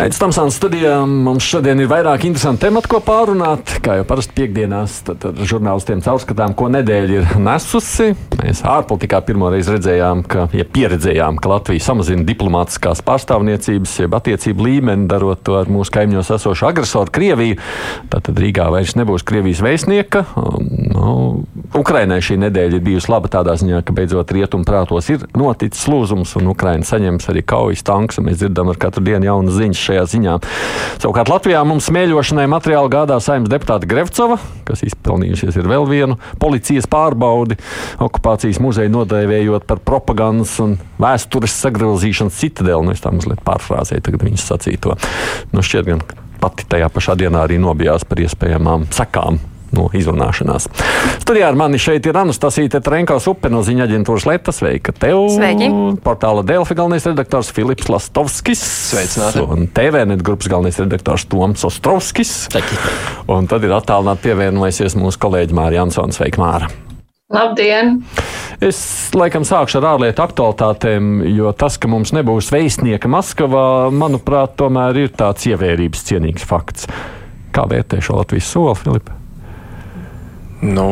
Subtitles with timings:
[0.00, 0.94] Aizsmeļamies Tamsānas studijā.
[1.04, 3.74] Mums šodien ir vairāk interesantu tematu, ko pārunāt.
[3.84, 8.14] Kā jau parasti piekdienās, tad ar žurnālistiem caurskatām, ko nedēļa ir nesusi.
[8.40, 15.04] Mēs ārpolitikā pirmoreiz redzējām, ka, ja pieredzējām, ka Latvija samazina diplomātiskās pārstāvniecības, jeb attiecību līmeni,
[15.10, 17.60] darot to ar mūsu kaimiņos esošu agresoru Krieviju.
[18.08, 20.24] Tad Rīgā vairs nebūs Krievijas vēstnieka.
[20.96, 21.10] Nu,
[21.76, 26.32] Ukrainai šī nedēļa ir bijusi laba tādā ziņā, ka beidzot rietumu prātos ir noticis lūzums,
[26.40, 28.22] un Ukraina saņems arī kaujas tankus.
[28.24, 30.36] Mēs dzirdam ar katru dienu jaunas ziņas šajā ziņā.
[31.00, 36.88] Savukārt Latvijā mums smēļošanai materiāli gādā saimnes deputāta Grevcova, kas izpelnījusies ir vēl vienu policijas
[36.90, 37.58] pārbaudi,
[38.02, 42.86] okupācijas muzeju nodēvējot par propagandas un vēstures sagrozīšanas citadeli.
[42.86, 44.98] Nu, es tā mazliet pārfrāzēju tagad viņas sacīto.
[45.54, 46.04] Nu, šķiet gan
[46.40, 49.40] pati tajā pašā dienā arī nobijās par iespējamām sekām
[49.76, 50.68] no izrunāšanās.
[51.22, 54.60] Studijā ar mani šeit ir Anastasija Trenkovs, upe no ziņa aģentūras Lietas.
[54.60, 55.22] Sveika tev!
[55.36, 55.70] Sveiki!
[56.04, 58.62] Portāla Delfi galvenais redaktors Filips Lastovskis.
[58.90, 59.44] Sveicināti!
[59.46, 62.34] Un TVNet grupas galvenais redaktors Toms Ostrovskis.
[62.50, 62.78] Sveiki!
[63.30, 66.16] Un tad ir attālināti pievienojusies mūsu kolēģi Mārija Ansona.
[66.16, 66.70] Sveika, Māra!
[67.30, 68.00] Labdien!
[68.60, 68.80] Es
[69.14, 73.62] laikam sākšu ar ārlietu aktualitātēm, jo tas, ka mums nebūs vēstnieka Maskavā,
[73.94, 76.90] manuprāt, tomēr ir tāds ievērības cienīgs fakts.
[77.54, 79.19] Kā vērtē šo Latvijas soli, Filipa?
[80.60, 80.86] Nu,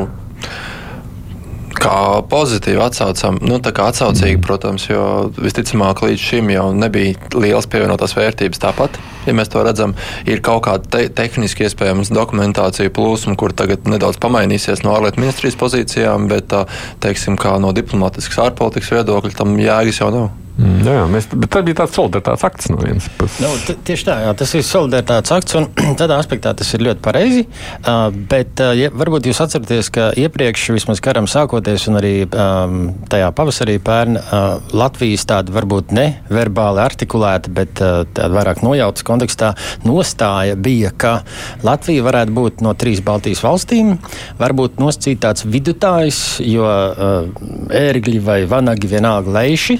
[1.79, 5.03] kā pozitīvi atsaucam, nu, tā kā atsaucīgi, protams, jo
[5.37, 8.99] visticamāk līdz šim jau nebija liels pievienotās vērtības tāpat.
[9.29, 9.95] Ja mēs to redzam,
[10.29, 15.59] ir kaut kāda te tehniski iespējams dokumentācija plūsma, kur tagad nedaudz pamainīsies no ārlietu ministrijas
[15.61, 16.57] pozīcijām, bet,
[17.05, 20.31] teiksim, kā no diplomātiskas ārpolitikas viedokļa tam jēgas jau nav.
[20.59, 23.39] Mm, jā, mēs, bet tas bija tāds solidaritātes akts no vienas puses.
[23.45, 25.69] Nu, tieši tā, jā, tas ir solidaritātes akts, un
[26.01, 27.45] tādā aspektā tas ir ļoti pareizi.
[27.79, 32.81] Uh, bet uh, ja, varbūt jūs atceraties, ka iepriekš, vismaz karam sākoties, un arī um,
[33.13, 39.07] tajā pavasarī pērn, uh, Latvijas tāda varbūt ne verbāli artikulēta, bet uh, tāda vairāk nojautas
[39.07, 39.53] kontekstā
[39.87, 41.21] nostāja bija, ka
[41.63, 43.95] Latvija varētu būt no trīs Baltijas valstīm,
[44.43, 47.31] varbūt nosacīt tāds vidutājs, jo uh,
[47.79, 49.79] ērgļi vai vanagi vienalga leiši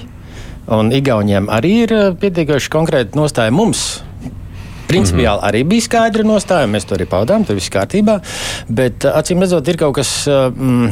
[0.69, 4.03] Un Igauniem arī ir eh, pietiekoši konkrēta nostāja mums.
[4.89, 8.19] Principiāli arī bija skaidra nostāja, mēs to arī paudām, tur viss kārtībā.
[8.69, 10.91] Bet eh, acīm redzot, ir kaut kas, eh, mm,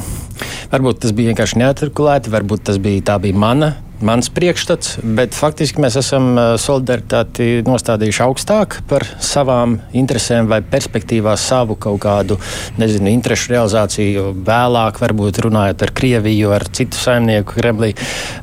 [0.73, 3.75] varbūt tas bija vienkārši neartikulēti, varbūt tas bija, tā bija mana
[4.05, 11.77] mans priekšstats, bet faktiski mēs esam solidaritāti nostādījuši augstāk par savām interesēm vai perspektīvā savu
[11.81, 12.37] kaut kādu,
[12.77, 17.93] nezinu, interešu realizāciju vēlāk, varbūt runājot ar Krieviju, ar citu saimnieku Kremlī.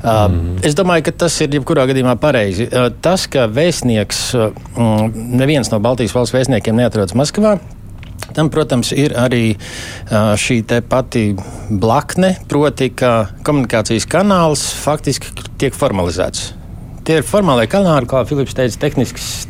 [0.03, 0.59] Mm.
[0.65, 2.67] Es domāju, ka tas ir jebkurā gadījumā pareizi.
[3.05, 4.27] Tas, ka vēstnieks,
[5.15, 7.57] neviens no Baltijas valsts vēstniekiem neatrodas Maskavā,
[8.35, 9.55] Tam, protams, ir arī
[10.09, 10.59] šī
[10.89, 11.29] pati
[11.69, 15.31] blakne, proti, ka komunikācijas kanāls faktiski
[15.61, 16.51] tiek formalizēts.
[17.05, 18.89] Tie ir formālie kanāli, kā Filips teica,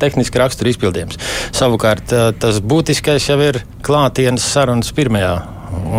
[0.02, 1.16] tehniski rakstura izpildījums.
[1.56, 2.12] Savukārt
[2.42, 5.38] tas būtiskais jau ir klātienes sarunas pirmajā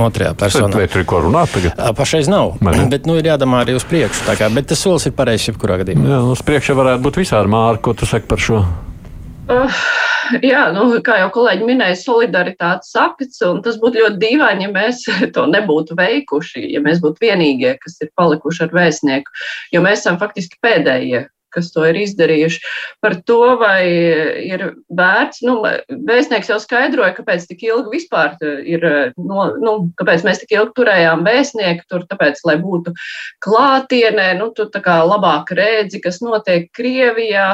[0.06, 0.68] otrajā personā.
[0.76, 1.80] Vai tur ir ko runāt tagad?
[1.96, 2.58] Pašreiz nav.
[2.60, 2.90] Man.
[2.92, 4.28] Bet nu, ir jādomā arī uz priekšu.
[4.36, 6.10] Kā, bet tas solis ir pareizs jebkurā gadījumā.
[6.12, 8.60] Jā, uz priekšu varētu būt visādi māri, ko tu saki par šo.
[9.46, 9.74] Uh,
[10.42, 15.04] jā, nu, kā jau kolēģi minēja, solidaritātes akts, un tas būtu ļoti dīvaini, ja mēs
[15.36, 19.36] to nebūtu veikuši, ja mēs būtu vienīgie, kas ir palikuši ar vēstnieku,
[19.76, 21.26] jo mēs esam faktiski pēdējie,
[21.56, 22.60] kas to ir izdarījuši.
[23.04, 23.80] Par to, vai
[24.46, 24.64] ir
[24.96, 25.58] vērts, nu,
[25.88, 28.36] vēstnieks jau skaidroja, kāpēc tik ilgi vispār
[28.66, 28.86] ir,
[29.16, 32.92] no, nu, kāpēc mēs tik ilgi turējām vēstnieku tur, tāpēc, lai būtu
[33.44, 37.46] klātienē, nu, tu tā kā labāk redzi, kas notiek Krievijā,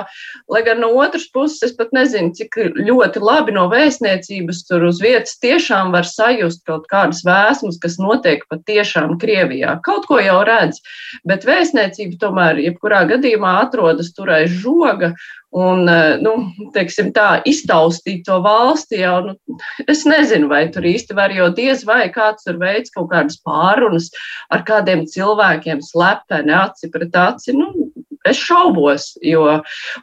[0.51, 5.01] lai gan no otras puses es pat nezinu, cik ļoti labi no vēstniecības tur uz
[5.03, 9.77] vietas tiešām var sajust kaut kādas vēsmas, kas notiek pat tiešām Krievijā.
[9.87, 10.81] Kaut ko jau redz,
[11.29, 15.12] bet vēstniecība tomēr jebkurā gadījumā atrodas atrodas tur aiz žoga.
[15.53, 21.12] Un, eh, nu, teiksim, tā iztaustīt to valsti jau, nu, es nezinu, vai tur īsti
[21.15, 24.09] var, jo diez vai kāds tur veids kaut kādas pārunas
[24.50, 27.53] ar kādiem cilvēkiem slepeni aci pret aci.
[27.53, 27.91] Nu,
[28.28, 29.45] Es šaubos, jo,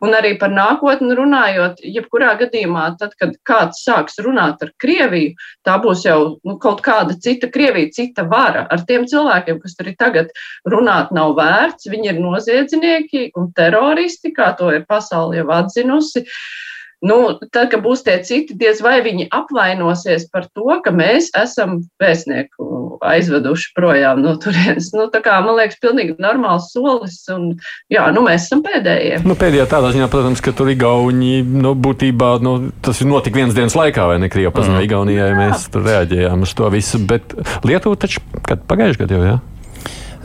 [0.03, 5.35] arī par nākotni runājot, jebkurā gadījumā, tad, kad kāds sāks runāt ar Krieviju,
[5.67, 8.65] tā būs jau nu, kaut kāda cita Krievija, cita vara.
[8.67, 10.33] Ar tiem cilvēkiem, kas tur ir tagad,
[10.67, 11.87] runāt nav vērts.
[11.89, 16.25] Viņi ir noziedznieki un teroristi, kā to ir pasaule jau atzinusi.
[16.25, 16.68] Uh,
[16.99, 21.77] Nu, tad, kad būs tie citi, diez vai viņi apvainosies par to, ka mēs esam
[22.01, 24.89] vēstnieku aizveduši projām no turienes.
[24.91, 27.21] Nu, kā, man liekas, pilnīgi normāls solis.
[27.31, 27.53] Un,
[27.91, 29.21] jā, nu, mēs esam pēdējie.
[29.23, 33.55] Nu, pēdējā tādā ziņā, protams, ka tur Igauni nu, būtībā nu, tas ir notika vienas
[33.55, 34.31] dienas laikā, vai ne?
[34.31, 36.99] Krievija paziņoja Igaunijai, mēs tur reaģējām uz to visu.
[37.09, 37.31] Bet
[37.63, 39.39] Lietuva taču pagājušajā gadā jau, jā?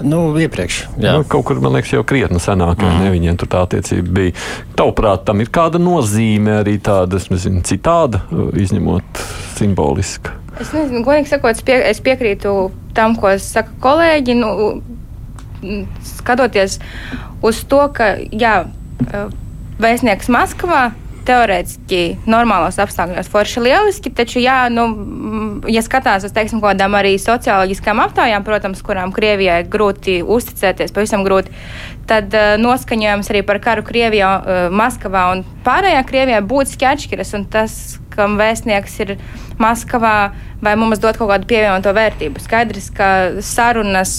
[0.02, 0.78] Nu, iepriekš.
[0.98, 1.14] Jā.
[1.14, 3.02] Nu, kaut kur, man liekas, jau krietni senāk, mm.
[3.04, 4.34] ne viņiem tur tā attiecība bija.
[4.78, 8.24] Tavuprāt, tam ir kāda nozīme arī tāda, es nezinu, citāda,
[8.58, 9.22] izņemot
[9.54, 10.34] simboliska.
[10.58, 12.56] Es nezinu, godīgi sakot, es, pie, es piekrītu
[12.94, 14.36] tam, ko saka kolēģi.
[14.38, 14.50] Nu,
[16.04, 16.80] skatoties
[17.44, 18.56] uz to, ka jā,
[19.80, 20.88] vēstnieks Maskavā
[21.26, 22.00] teorētiski
[22.30, 24.86] normālos apstākļos forši lieliski, taču, jā, nu,
[25.70, 31.52] ja skatās uz, teiksim, kādām arī socioloģiskām aptaujām, protams, kurām Krievijai grūti uzticēties, pavisam grūti,
[32.10, 37.46] tad uh, noskaņojums arī par karu Krievijā, uh, Maskavā un pārējā Krievijā būtiski atšķiras, un
[37.52, 37.78] tas,
[38.14, 39.16] kam vēstnieks ir
[39.60, 40.16] Maskavā,
[40.64, 42.42] vai mums dod kaut kādu pievienoto vērtību.
[42.42, 43.08] Skaidrs, ka
[43.44, 44.14] sarunas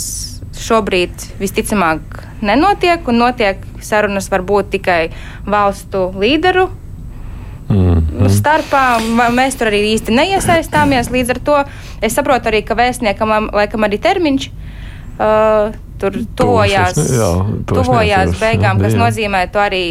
[0.56, 5.01] šobrīd visticamāk nenotiek, un notiek sarunas varbūt tikai
[5.48, 6.69] valstu līderu
[7.65, 8.29] Mm, mm.
[8.29, 8.83] Starpā
[9.33, 11.09] mēs tur arī īsti neiesaistāmies.
[11.13, 11.57] Līdz ar to
[12.06, 17.31] es saprotu arī, ka vēstniekam laikam arī termiņš uh, tur tuvojās, jā,
[17.69, 19.01] tuvojās beigām, kas jā.
[19.01, 19.85] nozīmē, to arī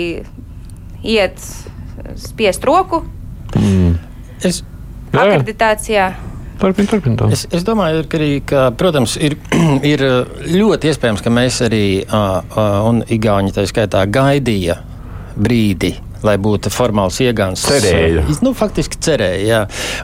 [1.04, 1.40] iet
[2.20, 3.02] spiest roku.
[3.58, 3.98] Mm.
[4.44, 4.62] Es,
[5.14, 6.12] akreditācijā.
[6.60, 9.34] Turpin, turpin es, es domāju, ka arī, ka, protams, ir,
[9.92, 10.04] ir
[10.54, 14.78] ļoti iespējams, ka mēs arī, uh, uh, un Igauni tā skaitā, gaidīja
[15.34, 17.64] brīdi, lai būtu formāls iegāns.
[17.68, 18.24] Cerēja.
[18.44, 19.60] Nu, faktiski cerēja, jā.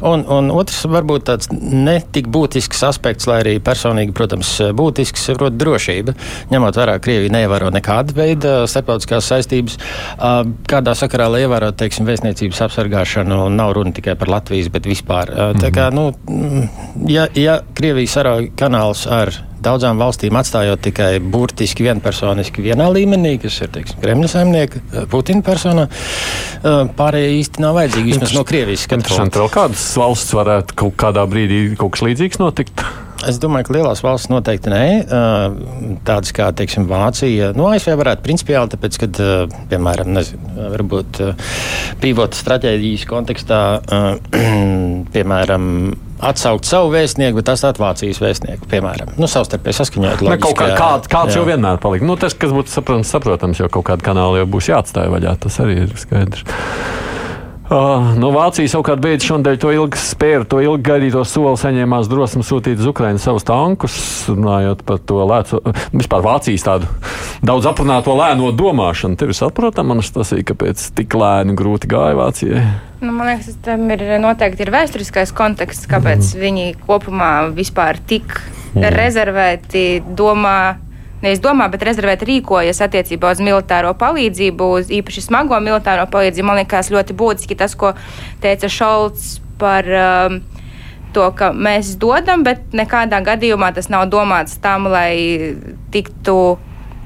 [0.07, 6.15] Un, un otrs varbūt tāds netik būtisks aspekts, lai arī personīgi, protams, būtisks, ir drošība.
[6.53, 9.79] Ņemot vērā, Krievija neievēro nekādu veidu starptautiskās saistības,
[10.71, 15.33] kādā sakarā, lai ievērotu, teiksim, vēstniecības apsargāšanu, nav runa tikai par Latvijas, bet vispār.
[15.61, 16.11] Tā kā, nu,
[17.11, 19.35] ja, ja Krievija sarauj kanāls ar
[19.65, 25.45] daudzām valstīm atstājot tikai burtiski vienpersoniski vienā līmenī, kas ir teiksim, Kremļa saimnieka, eh, Putina
[25.47, 25.87] personā.
[25.91, 29.37] Eh, pārējie īsti nav vajadzīgi, vismaz no Krievijas skatoties.
[29.37, 32.85] Vēl kādas valsts varētu kaut kādā brīdī kaut kas līdzīgs notikt?
[33.29, 34.85] Es domāju, ka lielās valsts noteikti nē.
[35.05, 39.09] Eh, tādas kā teiksim, Vācija, no nu, ASV varētu principiāli, tāpēc, ka,
[39.69, 41.21] piemēram, nezinu, varbūt
[42.01, 43.61] pīvota stratēģijas kontekstā,
[45.15, 45.67] piemēram,
[46.21, 49.15] atsaukt savu vēstnieku, bet ir Vācijas vēstnieku, piemēram.
[49.21, 50.25] Nu, savstarpēji saskaņot.
[50.27, 51.41] Ne, kaut kā, kāds, kāds jā.
[51.41, 52.07] jau vienmēr palika.
[52.07, 55.61] Nu, tas, kas būtu saprotams, saprotams, jo kaut kāda kanāla jau būs jāatstāj vaļā, tas
[55.65, 56.45] arī ir skaidrs.
[57.71, 62.43] Uh, no Vācijas savukārt beidz šodien to ilgi spēru, to ilgi gaidīto soli saņēmās drosmi
[62.43, 63.95] sūtīt uz Ukrajinu savus tankus,
[64.27, 65.61] runājot par to lēco,
[65.95, 66.91] vispār Vācijas tādu
[67.47, 69.15] daudz aprunāto lēno domāšanu.
[69.21, 72.65] Tev ir saprotama, tas ir, kāpēc tik lēni grūti gāja Vācijai.
[73.05, 76.43] Nu, man liekas, tam ir noteikti ir vēsturiskais konteksts, kāpēc mm.
[76.43, 78.35] viņi kopumā vispār tik
[78.75, 78.91] mm.
[78.99, 79.85] rezervēti
[80.19, 80.59] domā
[81.23, 86.49] nevis domā, bet rezervēt rīkojas attiecībā uz militāro palīdzību, uz īpaši smago militāro palīdzību.
[86.49, 87.93] Man liekas, ļoti būtiski tas, ko
[88.43, 90.41] teica Šolts par um,
[91.15, 95.55] to, ka mēs dodam, bet nekādā gadījumā tas nav domāts tam, lai
[95.95, 96.37] tiktu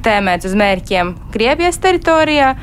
[0.05, 2.55] tēmēts uz mērķiem Krievijas teritorijā.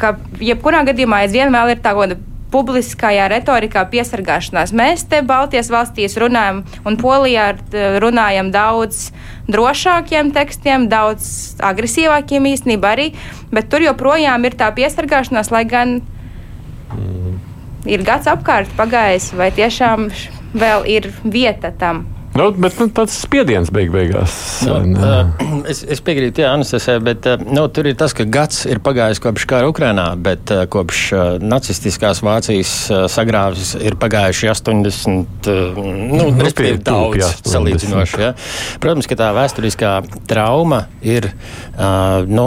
[0.00, 2.16] Ka jebkurā gadījumā aizvien vēl ir tā kāda
[2.50, 4.74] publiskajā retorikā piesargāšanās.
[4.76, 7.52] Mēs te Baltijas valstīs runājam un Polijā
[8.02, 9.08] runājam daudz
[9.50, 13.10] drošākiem tekstiem, daudz agresīvākiem īstenībā arī,
[13.54, 15.98] bet tur joprojām ir tā piesargāšanās, lai gan
[16.94, 17.34] mm.
[17.90, 20.08] ir gads apkārt pagājis, vai tiešām
[20.54, 22.06] vēl ir vieta tam.
[22.40, 24.34] Nu, bet nu, tāds spiediens beig beigās.
[24.64, 29.20] Nu, es, es piekrītu, Jā, Anastasē, bet nu, tur ir tas, ka gads ir pagājis
[29.20, 31.02] kopš kara Ukrainā, bet kopš
[31.44, 32.72] nacistiskās Vācijas
[33.12, 38.20] sagrāvis ir pagājuši 80, uh, nu, nu respektīvi daudz salīdzinoši.
[38.24, 38.32] Ja.
[38.80, 39.92] Protams, ka tā vēsturiskā
[40.30, 41.28] trauma ir,
[42.30, 42.46] nu,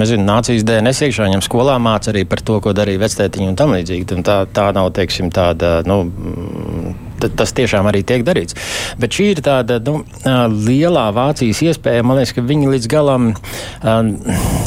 [0.00, 3.76] nezinu, nācijas DNS iekšā, viņam skolā māca arī par to, ko darīja vectētiņi un tam
[3.76, 4.08] līdzīgi.
[4.16, 6.00] Un tā, tā nav, teiksim, tāda, nu,
[7.38, 8.56] tas tiešām arī tiek darīts.
[9.00, 10.00] Bet šī ir tāda nu,
[10.66, 12.04] lielā Vācijas iespēja.
[12.06, 13.30] Man liekas, ka viņi līdz galam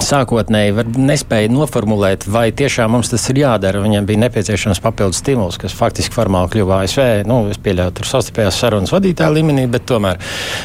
[0.06, 3.84] sākotnēji nespēja noformulēt, vai tiešām mums tas ir jādara.
[3.84, 7.06] Viņiem bija nepieciešams papildus stimuls, kas faktiski formāli kļuva ASV.
[7.29, 10.20] Nu, es pieļauju, tur sastarpējās sarunas vadītāja līmenī, bet tomēr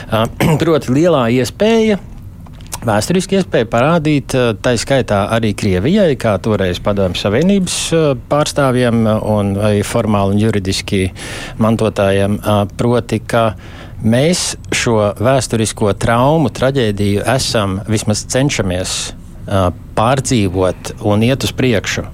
[0.62, 2.00] proti lielā iespēja
[2.84, 9.54] vēsturiski iespēja parādīt, eh, tā skaitā arī Krievijai, kā toreiz Padomju Savienības eh, pārstāvjiem un
[9.84, 11.02] formāli un juridiski
[11.58, 13.54] mantotājiem, eh, proti, ka
[14.04, 19.14] mēs šo vēsturisko traumu, traģēdiju esam vismaz cenšamies
[19.96, 22.06] pārdzīvot un iet uz priekšu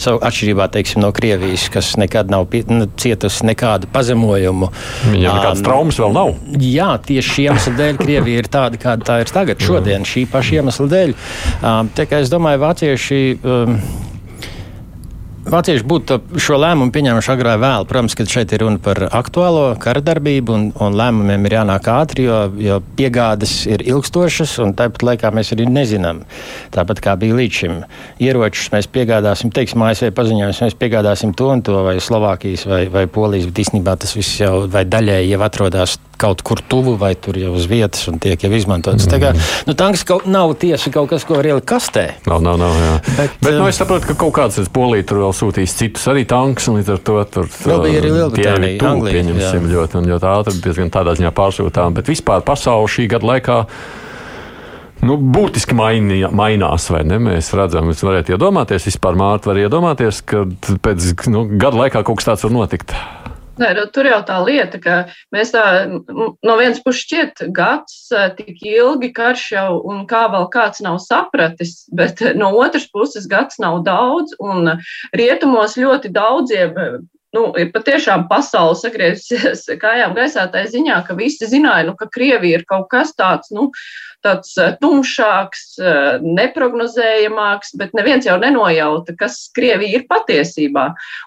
[0.00, 4.70] savu atšķirībā teiksim, no Krievijas, kas nekad nav pie, nu, cietusi nekādu pazemojumu.
[5.10, 6.34] Viņam nekādas traumas vēl nav.
[6.60, 10.60] Jā, tieši šī iemesla dēļ Krievija ir tāda, kāda tā ir tagad, šodien, šī paša
[10.60, 11.16] iemesla dēļ.
[11.60, 13.24] Um, kā es domāju, vācieši.
[13.40, 13.76] Um,
[15.50, 17.86] vācieši būtu šo lēmumu pieņēmuši agrāk vēl.
[17.90, 22.26] Protams, ka šeit ir runa par aktuālo kara darbību, un, un lēmumiem ir jānāk ātri,
[22.28, 26.24] jo, jo piegādes ir ilgstošas, un tāpat laikā mēs arī nezinām,
[26.74, 27.80] tāpat kā bija līdz šim.
[28.22, 33.06] Ieročus mēs piegādāsim, teiksim, ASV paziņojums, mēs piegādāsim to un to, vai Slovākijas vai, vai
[33.10, 37.38] Polijas, bet īstenībā tas viss jau vai daļēji jau atrodas kaut kur tuvu, vai tur
[37.40, 39.06] jau uz vietas un tiek jau izmantots.
[39.08, 39.22] Mm.
[39.22, 39.32] Kā
[39.68, 42.06] nu, tanks kaut, nav tieši kaut kas, ko var ielikt kastē.
[42.28, 42.76] Nav, nav, nav.
[42.80, 42.92] Jā.
[43.16, 46.68] Bet, bet nu, es saprotu, ka kaut kāds polija tur vēl sūtīs citus arī tankus,
[46.70, 48.76] un līdz ar to tur vēl bija arī Lielbritānija.
[48.90, 49.72] Anglija, pieņemsim jā.
[49.76, 53.58] ļoti, ļoti ātri, diezgan tādā ziņā pārsūtām, bet vispār pasauli šī gada laikā.
[55.00, 57.16] Nu, būtiski mainī, mainās, vai ne?
[57.24, 60.44] Mēs redzam, jūs varat iedomāties, vispār māte var iedomāties, ka
[60.84, 62.92] pēc nu, gada laikā kaut kas tāds var notikt.
[63.60, 64.94] Nē, nu, tur jau tā lieta, ka
[65.34, 70.80] mēs tā no vienas puses šķiet gads tik ilgi karš jau un kā vēl kāds
[70.84, 74.78] nav sapratis, bet no otras puses gads nav daudz un
[75.12, 76.78] rietumos ļoti daudziem.
[77.30, 82.58] Nu, ir patiešām pasaule sagriezusies kājām gaisā tā ziņā, ka visi zināja, nu, ka Krievija
[82.58, 83.68] ir kaut kas tāds, nu,
[84.24, 90.86] tāds eh, tumšāks, eh, neprognozējamāks, bet neviens jau nenojauta, kas Krievija ir patiesībā.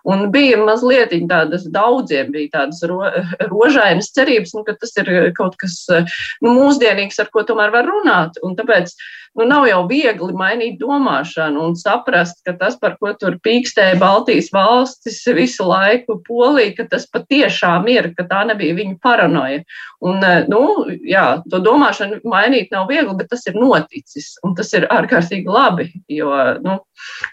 [0.10, 3.02] Un bija mazliet tādas daudziem, bija tādas ro,
[3.54, 6.08] rožainas cerības, nu, ka tas ir kaut kas eh,
[6.46, 8.40] nu, mūsdienīgs, ar ko tomēr var runāt.
[8.46, 8.96] Un tāpēc
[9.38, 14.52] nu, nav jau viegli mainīt domāšanu un saprast, ka tas, par ko tur pīkstēja Baltijas
[14.54, 19.63] valstis visu laiku, Polija, ka tas patiešām ir, ka tā nebija viņa paranoja.
[20.06, 20.22] Un,
[20.52, 20.62] nu,
[21.08, 25.90] jā, to domāšanu mainīt nav viegli, bet tas ir noticis un tas ir ārkārtīgi labi.
[26.12, 26.80] Jo, nu,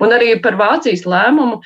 [0.01, 1.61] un arī par Vācijas lēmumu.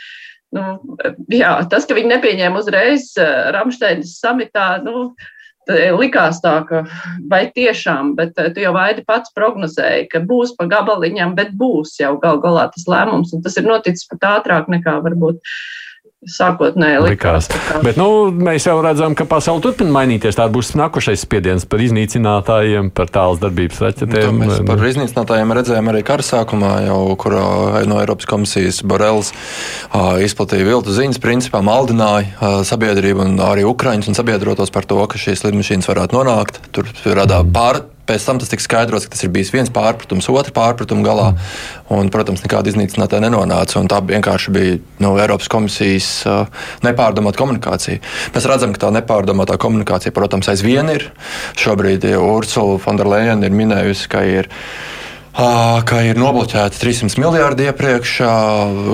[0.54, 0.96] Nu,
[1.34, 5.08] jā, tas, ka viņi nepieņēma uzreiz Rāmsteinas samitā, nu,
[5.68, 6.84] likās tā, ka
[7.30, 12.16] vai tiešām, bet tu jau vaidi pats prognozēji, ka būs pa gabaliņām, bet būs jau
[12.22, 15.40] gal galā tas lēmums, un tas ir noticis pat ātrāk nekā varbūt
[16.30, 17.48] sākotnēji likās.
[17.52, 17.84] likās.
[17.84, 20.38] Bet, nu, mēs jau redzam, ka pasaule turpina mainīties.
[20.38, 24.28] Tā būs nākošais spiediens par iznīcinātājiem, par tālas darbības raķetēm.
[24.32, 27.38] Nu, mēs par iznīcinātājiem redzējām arī kara sākumā, jau, kur
[27.88, 29.32] no Eiropas komisijas Borels
[30.24, 35.46] izplatīja viltu ziņas, principā maldināja sabiedrību un arī Ukraiņus un sabiedrotos par to, ka šīs
[35.46, 36.62] lidmašīnas varētu nonākt.
[36.74, 40.52] Tur radā pār Pēc tam tas tika skaidrots, ka tas ir bijis viens pārpratums, otrs
[40.52, 41.30] pārpratums galā.
[41.94, 43.80] Un, protams, nekāda iznīcinātāja nenonāca.
[43.88, 48.02] Tā vienkārši bija nu, Eiropas komisijas uh, nepārdomāta komunikācija.
[48.34, 51.08] Mēs redzam, ka tā nepārdomātā komunikācija, protams, aizvien ir.
[51.60, 54.52] Šobrīd ja Ursula Fonderleina ir minējusi, ka ir.
[55.34, 58.12] Ka ir nobloķēts 300 miljardi iepriekš,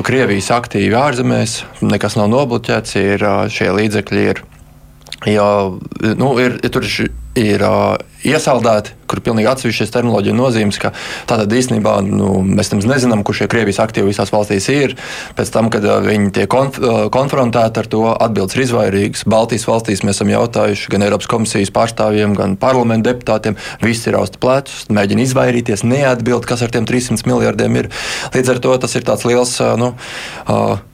[0.07, 4.41] Krievijas aktīvi ārzemēs, nekas nav nobloķēts, ir, šie līdzekļi ir,
[5.29, 5.51] jo,
[6.17, 10.93] nu, ir, tur ir iesaldēti kur pilnīgi atsevišķas terminoloģija nozīmes, ka
[11.29, 14.95] tātad īstenībā nu, mēs nemaz nezinām, kur šie Krievijas aktīvi visās valstīs ir.
[15.39, 16.79] Pēc tam, kad viņi tiek konf
[17.15, 19.27] konfrontēti ar to, atbildes ir izvairīgas.
[19.31, 23.59] Baltijas valstīs mēs esam jautājuši gan Eiropas komisijas pārstāvjiem, gan parlamentu deputātiem.
[23.83, 27.91] Visi ir austi plecus, mēģina izvairīties, neatbild, kas ar tiem 300 miljardiem ir.
[28.37, 29.93] Līdz ar to tas ir tāds liels, nu,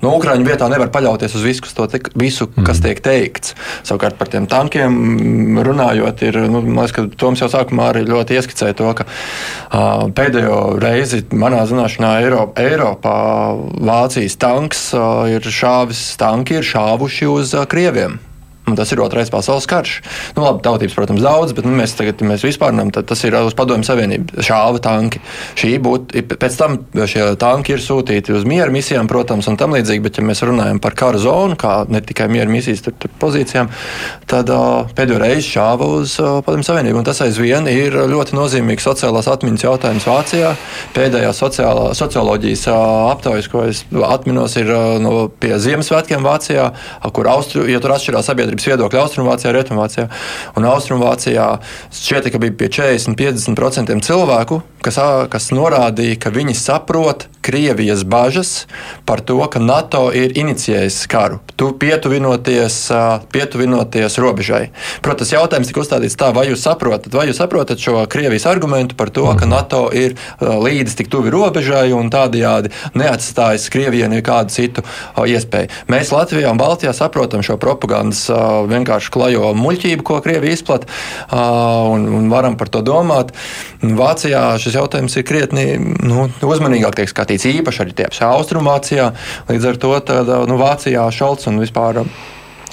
[0.02, 3.56] no Ukraiņu vietā nevar paļauties uz visu, kas, te, visu, kas tiek teikts.
[3.86, 8.38] Savukārt par tiem tankiem runājot, ir, nu, man liekas, ka Toms jau sākumā arī ļoti
[8.38, 13.18] ieskicēja to, ka uh, pēdējo reizi manā zināšanā Eiropā, Eiropā
[13.88, 18.20] Vācijas tanks uh, ir šāvis, tanki ir šāvuši uz uh, Krieviem.
[18.66, 20.00] Un tas ir otrais pasaules karš.
[20.34, 23.54] Nu, labi, tautības, protams, daudz, bet nu, mēs tagad, mēs vispār runājam, tas ir uz
[23.54, 24.42] Padomju Savienību.
[24.42, 25.20] Šāva tanki.
[25.54, 26.74] Šī būtu, pēc tam
[27.06, 30.80] šie tanki ir sūtīti uz miera misijām, protams, un tam līdzīgi, bet ja mēs runājam
[30.82, 33.70] par kara zonu, kā ne tikai miera misijas tur, tur pozīcijām,
[34.26, 36.98] tad uh, pēdējo reizi šāva uz uh, Padomju Savienību.
[36.98, 40.56] Un tas aizvien ir ļoti nozīmīgs sociālās atmiņas jautājums Vācijā.
[40.98, 42.82] Pēdējā sociālā, socioloģijas uh,
[43.12, 47.94] aptaujas, ko es atminos, ir uh, no, pie Ziemassvētkiem Vācijā, uh, kur Austru, ja tur
[47.94, 50.08] atšķirās sabiedrība sabiedrības viedokļa Austrumvācijā, Rietumvācijā.
[50.56, 51.46] Un Austrumvācijā
[51.92, 54.98] šķiet, ka bija pie 40-50% cilvēku, kas,
[55.30, 58.66] kas norādīja, ka viņi saprot Krievijas bažas
[59.06, 62.78] par to, ka NATO ir inicijējis karu, tu pietuvinoties,
[63.32, 64.62] pietuvinoties robežai.
[65.04, 69.12] Protams, jautājums tika uzstādīts tā, vai jūs saprotat, vai jūs saprotat šo Krievijas argumentu par
[69.14, 74.86] to, ka NATO ir līdz tik tuvi robežai un tādējādi neatstājas Krievijai nekādu citu
[75.22, 75.70] iespēju.
[75.92, 78.24] Mēs Latvijā un Baltijā saprotam šo propagandas
[78.70, 80.88] vienkārši klajo muļķību, ko Krievija izplata,
[81.30, 83.34] un, un varam par to domāt.
[83.82, 89.10] Vācijā šis jautājums ir krietni nu, uzmanīgāk tiek skatīts, īpaši arī tie pašā Austrumvācijā.
[89.50, 92.06] Līdz ar to tad, nu, Vācijā Šalts un vispār.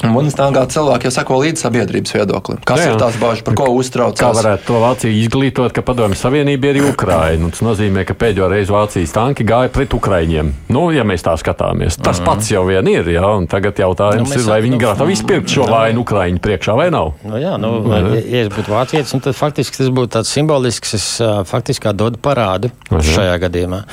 [0.03, 2.57] Un Bundestagā cilvēki jau sako līdzi sabiedrības viedoklim.
[2.67, 2.93] Kas Jā, jā.
[2.95, 4.35] ir tās bažas, par ko Kā uztraucās?
[4.39, 7.49] varētu to Vāciju izglītot, ka Padomju Savienība ir Ukraina?
[7.53, 10.51] Tas nozīmē, ka pēdējo reizi Vācijas tanki gāja pret Ukraiņiem.
[10.75, 12.25] Nu, ja mēs tā skatāmies, tas Mhm.
[12.27, 13.03] pats jau vien ir.
[13.15, 16.75] Jā, un tagad jautājums Nu, ir, vai viņi nu, gatavi izpirkt šo vainu Ukraiņu priekšā
[16.75, 17.13] vai nav.
[17.23, 20.93] Nu, jā, nu, ja, ja es būtu vācietis, nu, tad faktiski tas būtu tāds simbolisks,
[20.93, 21.07] es
[21.47, 23.83] faktiski kā dodu parādu šajā gadījumā.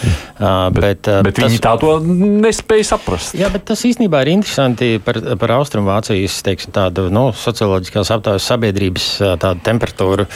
[0.40, 3.34] Uh, bet, uh, Bet viņi tā to nespēja saprast.
[3.38, 5.50] Jā, bet tas īstenībā ir interesanti par, par
[6.00, 9.07] Austrumvācijas teiksim, tādu nu, socioloģiskās aptaujas sabiedrības
[9.40, 10.26] tādu temperatūru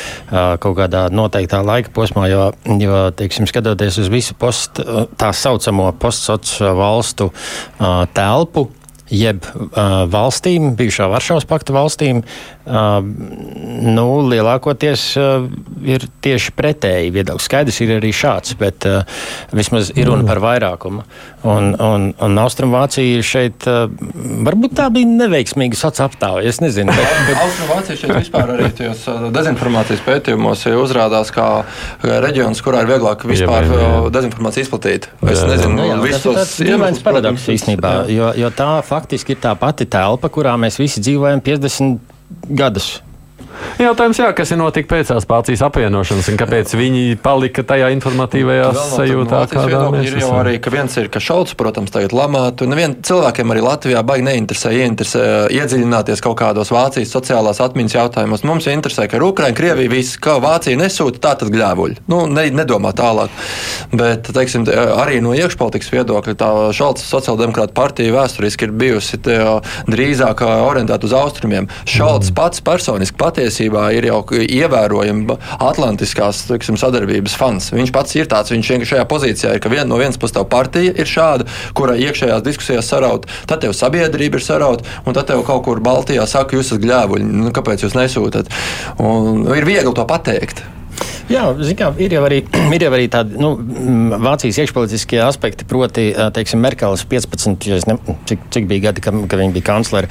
[0.60, 4.82] kaut kādā noteiktā laika posmā, jo, jo teiksim, skatoties uz visu post,
[5.16, 7.30] tā saucamo postsociālo valstu
[8.14, 8.68] telpu.
[9.12, 13.02] Jeb uh, valstīm, bijušā Varšavas pakta valstīm, uh,
[13.84, 15.44] nu, lielākoties uh,
[15.84, 17.44] ir tieši pretēji viedokļi.
[17.44, 19.04] Skaidrs ir arī šāds, bet uh,
[19.52, 21.04] vismaz ir runa par vairākumu.
[21.44, 23.92] Un, un, un Austrumvācija šeit, uh,
[24.48, 26.46] varbūt tā bija neveiksmīga aptāve.
[26.48, 29.04] Es nezinu, bet, bet Austrumvācija šeit vispār arī tajos
[29.36, 31.48] dezinformācijas pētījumos uzrādās kā
[32.00, 34.02] reģions, kurā ir vieglāk vispār Jā, jā, jā.
[34.16, 35.10] dezinformāciju izplatīt.
[35.28, 35.52] Es Jā, jā.
[35.52, 38.14] nezinu, Nu, jā, visus tas ir tāds dīvains paradoks īstenībā, jā.
[38.14, 42.94] jo, jo tā faktiski ir tā pati telpa, kurā mēs visi dzīvojam 50 gadus.
[43.80, 48.68] Jautājums, jā, kas ir notika pēc tās Vācijas apvienošanas un kāpēc viņi palika tajā informatīvajā
[48.74, 49.40] no sajūtā,
[50.04, 52.68] ir jau arī, ka viens ir, ka Šalts, protams, tagad lamātu.
[52.70, 58.44] Nevien cilvēkiem arī Latvijā baigi neinteresē, ieinteresē iedziļināties kaut kādos Vācijas sociālās atmiņas jautājumos.
[58.46, 62.04] Mums interesē, ka ar Ukraiņu, Krieviju viss, kā Vācija nesūta, tā tad gļēvuļi.
[62.10, 63.32] Nu, ne, nedomā tālāk.
[63.94, 69.38] Bet, teiksim, te, arī no iekšpolitikas viedokļa tā Šalts sociāldemokrāta partija vēsturiski ir bijusi te,
[69.90, 71.68] drīzāk orientēta uz austrumiem.
[71.88, 77.70] Šalts pats personiski patiesībā ir jau ievērojami Atlantiskās teiksim, sadarbības fans.
[77.74, 80.44] Viņš pats ir tāds, viņš vienkārši šajā pozīcijā ir, ka vien, no vienas puses tā
[80.48, 85.44] partija ir šāda, kura iekšējās diskusijās saraut, tad tev sabiedrība ir saraut, un tad tev
[85.46, 88.52] kaut kur Baltijā saka, jūs esat gļēvuļi, nu, kāpēc jūs nesūtat?
[89.02, 90.64] Un ir viegli to pateikt.
[91.32, 91.44] Jā,
[91.78, 92.42] kā, ir, jau arī,
[92.76, 93.54] ir jau arī tādi nu,
[94.24, 97.96] Vācijas iekšpolitiskie aspekti, proti, teiksim, Merkeles 15, ja es ne,
[98.28, 100.10] cik, cik bija gadi, kad, kad viņa bija kanclere.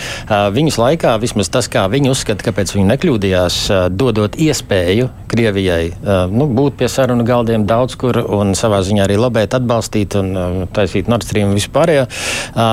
[0.56, 3.60] Viņas laikā vismaz tas, kā viņi uzskata, kāpēc viņi nekļūdījās,
[3.94, 5.94] dodot iespēju Krievijai
[6.34, 11.10] nu, būt pie sarunu galdiem daudz kur un savā ziņā arī lobēt, atbalstīt un taisīt
[11.12, 12.10] Nord Stream vispārējo.
[12.54, 12.70] Ā,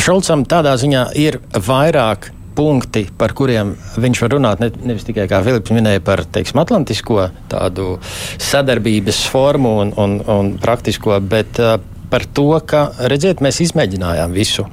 [0.00, 5.42] Šolcam tādā ziņā ir vairāk punkti, par kuriem viņš var runāt ne, nevis tikai, kā
[5.46, 7.96] Filips minēja, par teiksim, atlantisko tādu
[8.42, 11.78] sadarbības formu un, un, un praktisko, bet uh,
[12.12, 14.68] par to, ka, redziet, mēs izmēģinājām visu.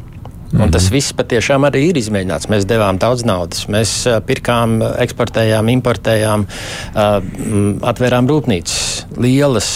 [0.50, 2.50] Un tas viss patiešām arī ir izmēģināts.
[2.50, 3.68] Mēs devām daudz naudas.
[3.70, 8.80] Mēs uh, pirkām, eksportējām, importējām, uh, mm, atvērām rūpnīcas,
[9.22, 9.70] lielas,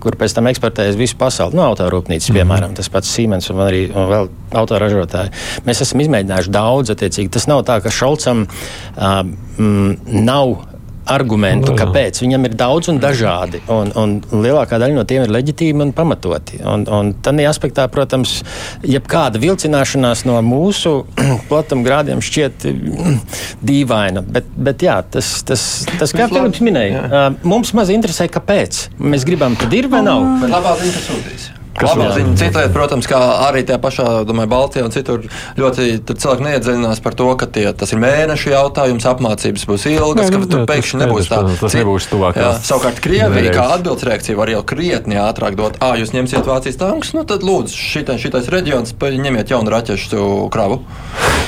[0.00, 1.58] kur pēc tam eksportējas visu pasauli.
[1.58, 5.34] No autorūpnīcas, piemēram, tas pats Siemens un arī un vēl autoražotāji.
[5.68, 7.32] Mēs esam izmēģinājuši daudz, attiecīgi.
[7.36, 10.56] Tas nav tā, ka Šolcam mm, nav
[11.10, 12.22] argumentu, kāpēc.
[12.24, 16.60] Viņam ir daudz un dažādi, un, un lielākā daļa no tiem ir leģitīmi un pamatoti.
[16.64, 18.40] Un, un tādā aspektā, protams,
[18.86, 20.94] jebkāda vilcināšanās no mūsu
[21.50, 23.20] platumgrādiem šķiet mm,
[23.66, 24.24] dīvaina.
[24.26, 28.86] Bet, bet jā, tas, tas, tas kā Filips minēja, uh, mums maz interesē, kāpēc.
[29.00, 30.26] Mēs gribam, tad ir vai nav.
[30.44, 31.48] Bet labā ziņa, kas sūtīs.
[31.50, 35.24] Kas Labā ziņa, lieta, protams, kā arī tajā pašā domāju, Baltijā un citur
[35.58, 40.28] ļoti tur cilvēki neiedziļinās par to, ka tie, tas ir mēnešu jautājums, apmācības būs ilgas,
[40.28, 41.40] Nē, ka nu, tur pēkšņi nebūs tā.
[41.60, 45.96] tas nebūs tuvākās Jā, Savukārt Krievija kā atbildes reakcija var jau krietni ātrāk dot, ah,
[46.00, 50.82] jūs ņemsiet Vācijas tankus, nu tad lūdzu, šitais, šitais reģions, ņemiet jaunu raķešu kravu.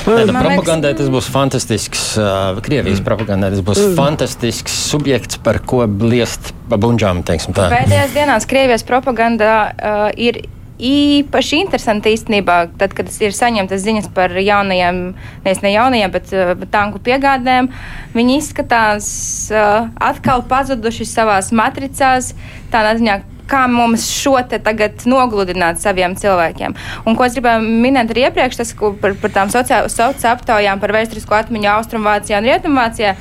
[0.03, 5.85] Nē, Man propagandai tas būs fantastisks, uh, Krievijas propagandai tas būs fantastisks subjekts, par ko
[5.87, 7.69] bliest pa bunžām, teiksim tā.
[7.71, 10.43] Pēdējās dienās Krievijas propaganda uh, ir
[10.83, 15.03] īpaši interesanti īstenībā, tad, kad ir saņemtas ziņas par jaunajiem,
[15.45, 17.69] nevis ne jaunajiem, bet uh, tanku piegādēm.
[18.15, 19.07] Viņi izskatās
[19.53, 22.33] uh, atkal pazuduši savās matricās,
[22.73, 26.75] tādā ziņā, kā mums šo te tagad nogludināt saviem cilvēkiem.
[27.07, 31.37] Un ko es gribēju minēt arī iepriekš, tas par, par tām sociālām aptaujām par vēsturisko
[31.37, 33.13] atmiņu Austrumvācijā un Rietumvācijā,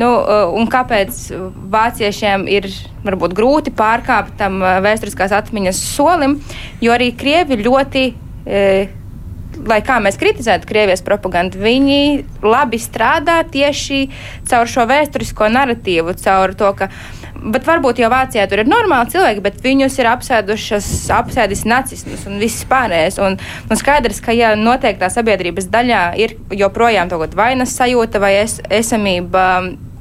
[0.00, 1.24] nu, uh, un kāpēc
[1.72, 2.70] vāciešiem ir
[3.06, 6.38] varbūt grūti pārkāpt tam uh, vēsturiskās atmiņas solim,
[6.84, 8.08] jo arī Krievi ļoti.
[8.48, 8.94] eh,
[9.66, 14.04] lai kā mēs kritizētu Krievijas propagandu, viņi labi strādā tieši
[14.48, 16.90] caur šo vēsturisko narratīvu, caur to, ka.
[17.38, 22.66] Bet varbūt jau Vācijā tur ir normāli cilvēki, bet viņus ir apsēdis nacisms un viss
[22.68, 23.20] pārējais.
[23.22, 28.34] Un, un skaidrs, ka ja noteiktā sabiedrības daļā ir joprojām kaut kāda vainas sajūta vai
[28.40, 29.44] es, esamība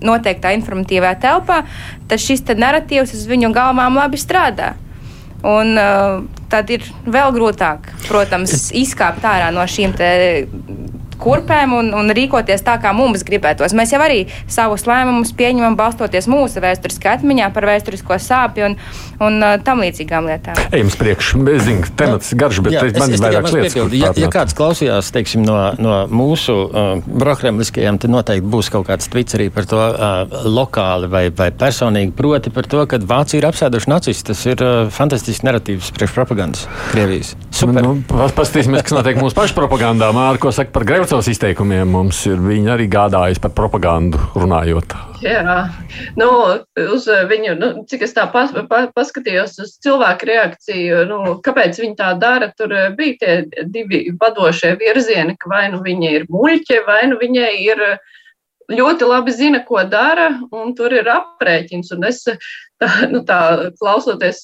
[0.01, 1.61] noteiktā informatīvā telpā,
[2.09, 4.73] tad šis te narratīvs uz viņu galvām labi strādā.
[5.45, 9.93] Un, uh, tad ir vēl grūtāk, protams, izkāpt ārā no šīm
[11.21, 13.75] kurpēm un, un rīkoties tā, kā mums gribētos.
[13.77, 18.77] Mēs jau arī savus lēmumus pieņemam balstoties mūsu vēsturiskā atmiņā par vēsturisko sāpju un,
[19.23, 20.59] un uh, tam līdzīgām lietām.
[20.71, 23.77] Ejam priekš, es zinu, temats garš, bet Jā, man ir vairāk lietas.
[23.97, 29.09] Ja, ja kāds klausījās, teiksim, no, no mūsu uh, brokremliskajiem, tad noteikti būs kaut kāds
[29.11, 33.47] tvits arī par to uh, lokāli vai, vai personīgi, proti par to, ka Vācija ir
[33.49, 34.27] apsēduši nacisti.
[34.31, 37.33] Tas ir uh, fantastisks narratīvs priekš propagandas Krievijas.
[37.55, 37.85] Super.
[37.85, 40.09] Nu, Paskatīsimies, kas notiek mūsu pašu propagandā.
[40.15, 41.87] Māra, ko saka par Grevcovas izteikumiem.
[41.87, 44.91] Mums ir viņi arī gādājis par propagandu runājot.
[45.23, 45.39] Jā,
[46.19, 46.27] nu,
[46.83, 51.95] uz viņu, nu, cik es tā pas, pa, paskatījos uz cilvēku reakciju, nu, kāpēc viņi
[51.95, 56.99] tā dara, tur bija tie divi vadošie virzieni, ka vai nu viņi ir muļķi, vai
[57.07, 57.87] nu viņai ir
[58.75, 61.95] ļoti labi zina, ko dara, un tur ir aprēķins.
[61.95, 64.43] Un es tā, nu, tā klausoties,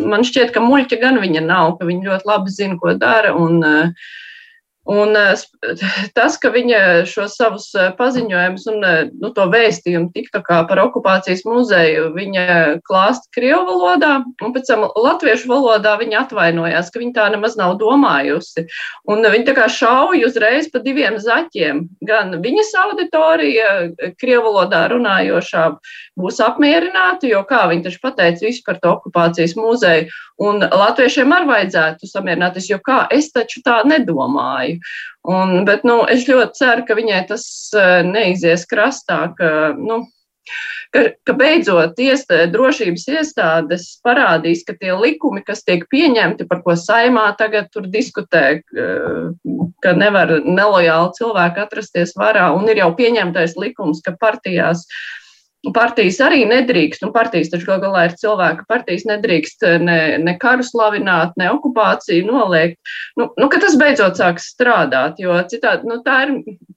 [0.00, 3.36] man šķiet, ka muļķa gan viņa nav, ka viņa ļoti labi zina, ko dara.
[3.36, 4.14] Un, uh,
[4.86, 5.34] Un eh,
[6.16, 11.42] tas, ka viņa šos savus eh, paziņojumus un eh, nu, to vēstījumu TikTokā par okupācijas
[11.46, 12.44] muzeju viņa
[12.86, 17.74] klāsta Krievu valodā, un pēc tam latviešu valodā viņa atvainojās, ka viņa tā nemaz nav
[17.82, 18.66] domājusi.
[19.10, 21.82] Un viņa tā kā šauj uzreiz pa diviem zaķiem.
[22.06, 23.72] Gan viņas auditorija,
[24.20, 25.66] Krievu valodā runājošā,
[26.20, 30.06] būs apmierināta, jo kā viņa taču pateica visu par to okupācijas muzeju,
[30.42, 34.80] un latviešiem arī vajadzētu samierināties, jo kā es taču tā nedomāju.
[35.26, 40.04] Un, bet nu, es ļoti ceru, ka viņai tas eh, neizies krastā, ka, nu,
[40.94, 46.76] ka, ka beidzot iestā, drošības iestādes parādīs, ka tie likumi, kas tiek pieņemti, par ko
[46.78, 48.60] saimā tagad diskutē,
[49.82, 54.86] ka nevar nelojāli cilvēki atrasties varā, un ir jau pieņemtais likums, ka partijās
[55.74, 60.66] partijas arī nedrīkst, un partijas taču gal galā ir cilvēka partijas, nedrīkst ne, ne karu
[60.66, 62.78] slavināt, ne okupāciju noliegt.
[63.18, 66.36] Nu, nu, ka tas beidzot sāks strādāt, jo citādi nu, tā ir,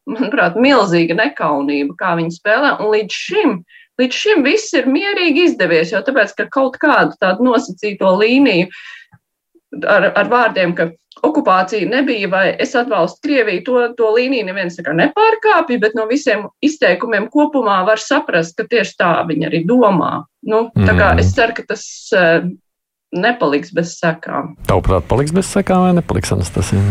[0.10, 3.60] manuprāt, milzīga nekaunība, kā viņi spēlē, un līdz šim.
[4.00, 8.70] Līdz šim viss ir mierīgi izdevies, jo tāpēc, ka kaut kādu tādu nosacīto līniju
[9.88, 10.90] ar, ar vārdiem, ka
[11.26, 17.28] okupācija nebija, vai es atbalstu Krieviju, to, to līniju neviens nepārkāpja, bet no visiem izteikumiem
[17.34, 20.24] kopumā var saprast, ka tieši tā viņi arī domā.
[20.48, 21.22] Nu, tā kā mm.
[21.24, 21.84] es ceru, ka tas
[22.16, 22.48] uh,
[23.16, 24.54] nepaliks bez sekām.
[24.70, 26.82] Tavuprāt, paliks bez sekām vai nepaliks Anastasija?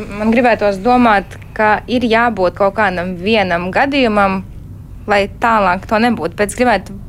[0.00, 4.40] Man gribētos domāt, ka ir jābūt kaut kādam vienam gadījumam,
[5.06, 6.38] lai tālāk to nebūtu.
[6.38, 7.02] Pēc gribētu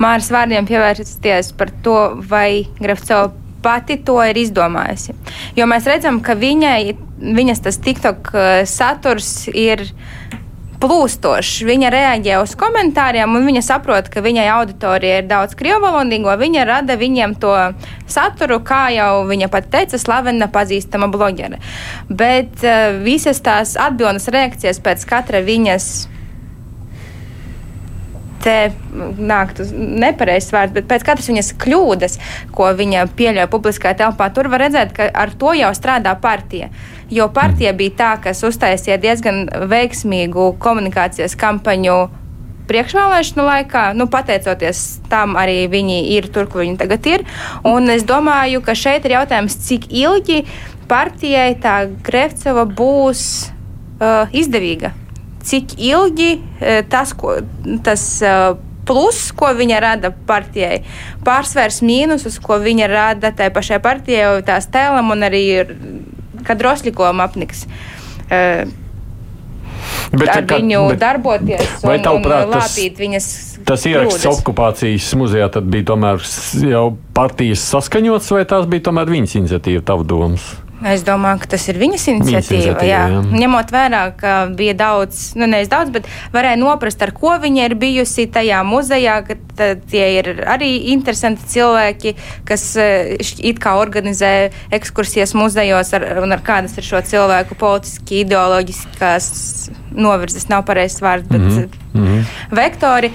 [0.00, 5.14] Māras vārdiem pievērsties par to, vai Grafcova pati to ir izdomājusi.
[5.58, 9.88] Jo mēs redzam, ka viņai, viņas tas TikTok uh, saturs ir
[10.78, 11.64] plūstošs.
[11.66, 16.30] Viņa reaģē uz komentāriem, un viņa saprot, ka viņai auditorija ir daudz krievalodīgo.
[16.38, 17.54] Viņa rada viņiem to
[18.10, 21.58] saturu, kā jau viņa pat teica, slavena, pazīstama blogere.
[22.08, 25.90] Bet uh, visas tās atbildes reakcijas pēc katra viņas
[28.42, 28.56] te
[29.18, 32.18] nāktu nepareizs vārds, bet pēc katras viņas kļūdas,
[32.54, 36.70] ko viņa pieļauj publiskā telpā, tur var redzēt, ka ar to jau strādā partija.
[37.10, 41.98] Jo partija bija tā, kas uztaisīja diezgan veiksmīgu komunikācijas kampaņu
[42.68, 47.24] priekšvēlēšanu laikā, nu, pateicoties tam, arī viņi ir tur, kur viņi tagad ir.
[47.68, 50.42] Un es domāju, ka šeit ir jautājums, cik ilgi
[50.88, 54.92] partijai tā Grefceva būs uh, izdevīga
[55.44, 57.36] cik ilgi e, tas, ko,
[57.84, 58.32] tas e,
[58.88, 60.80] plus, ko viņa rada partijai,
[61.26, 65.44] pārsvērs mīnusus, ko viņa rada tai pašai partijai, tās tēlam un arī
[66.48, 67.66] kad Rosļikom apniks.
[68.28, 68.68] Uh,
[70.12, 72.76] Bet, ar ka, viņu bet, darboties un, tavuprāt, tas.
[73.68, 74.40] Tas ieraksts kļūdas.
[74.40, 76.24] okupācijas muzejā bija tomēr
[76.64, 76.84] jau
[77.16, 80.46] partijas saskaņots, vai tās bija tomēr viņas iniciatīva, tavu domas?
[80.86, 82.38] Es domāju, ka tas ir viņas iniciatīva.
[82.38, 83.00] Viņas iniciatīva jā.
[83.10, 83.22] Jā.
[83.42, 87.74] Ņemot vērā, ka bija daudz, nu nevis daudz, bet varēja noprast, ar ko viņa ir
[87.80, 89.36] bijusi tajā muzejā, ka
[89.90, 92.14] tie ir arī interesanti cilvēki,
[92.46, 94.32] kas eh, it kā organizē
[94.78, 99.32] ekskursijas muzejos ar, un ar kādas ir šo cilvēku politiski, ideoloģiskās
[99.98, 102.22] novirzes, nav pareizs vārds, bet mm -hmm.
[102.54, 103.10] vektori.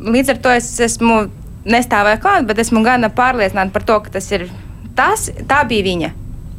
[0.00, 1.28] Līdz ar to es esmu
[1.64, 4.48] nestāvēju klāt, bet esmu gana pārliecināta par to, ka tas ir
[4.96, 6.10] tas, tā bija viņa.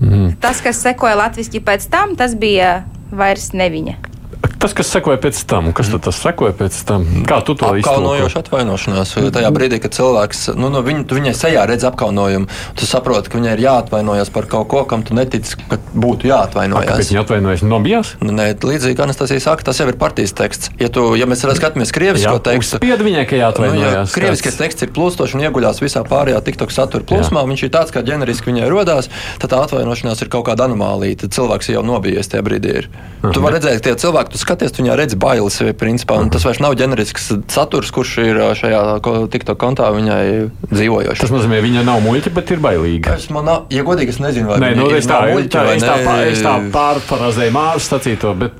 [0.01, 0.35] Mm.
[0.41, 2.81] Tas, kas sekoja latviešu pēc tam, tas bija
[3.13, 4.10] vairs ne viņa.
[4.61, 7.05] Tas, kas sekoja pēc tam, kas tad tas sekoja pēc tam?
[7.25, 7.81] Kā tu to izdarīji?
[7.81, 9.13] Apkaunojoša atvainošanās.
[9.33, 12.45] Tajā brīdī, kad cilvēks, nu, no viņa, tu viņai sejā redz apkaunojumu,
[12.77, 16.91] tu saproti, ka viņai ir jāatvainojas par kaut ko, kam tu netici, ka būtu jāatvainojas.
[16.91, 17.63] Kāpēc viņa atvainojas?
[17.65, 18.11] Nobijās?
[18.21, 20.69] Nu, nē, līdzīgi Anastasija saka, tas jau ir partijas teksts.
[20.77, 23.81] Ja, tu, ja mēs skatāmies krievisko tekstu, tad viņai, ka jāatvainojas.
[23.81, 27.49] Nu, ja krieviskais teksts ir plūstošs un ieguļās visā pārējā TikTok satura plūsmā, jā.
[27.49, 29.09] viņš ir tāds, kā ģeneriski viņai rodās,
[29.41, 31.23] tad tā atvainošanās ir kaut kāda anomālija.
[31.25, 32.77] Tad cilvēks jau nobijies tajā brīdī.
[32.81, 32.89] Ir.
[33.21, 35.59] Tu vari redzēt, ka tie cilvēki, skaties, tu viņā redzi bailes.
[35.79, 38.81] Principā, tas vairs nav ģenerisks saturs, kurš ir šajā
[39.31, 40.25] TikTok kontā viņai
[40.71, 41.23] dzīvojošs.
[41.23, 43.15] Tas nozīmē, viņa nav muļķa, bet ir bailīga.
[43.15, 45.95] Es, man, ja godīgi, es nezinu, vai Nē, nu, es tā, muļķa, tā, es, tā,
[46.05, 48.59] pār, es tā pārfrazēju Mārs sacīto, bet,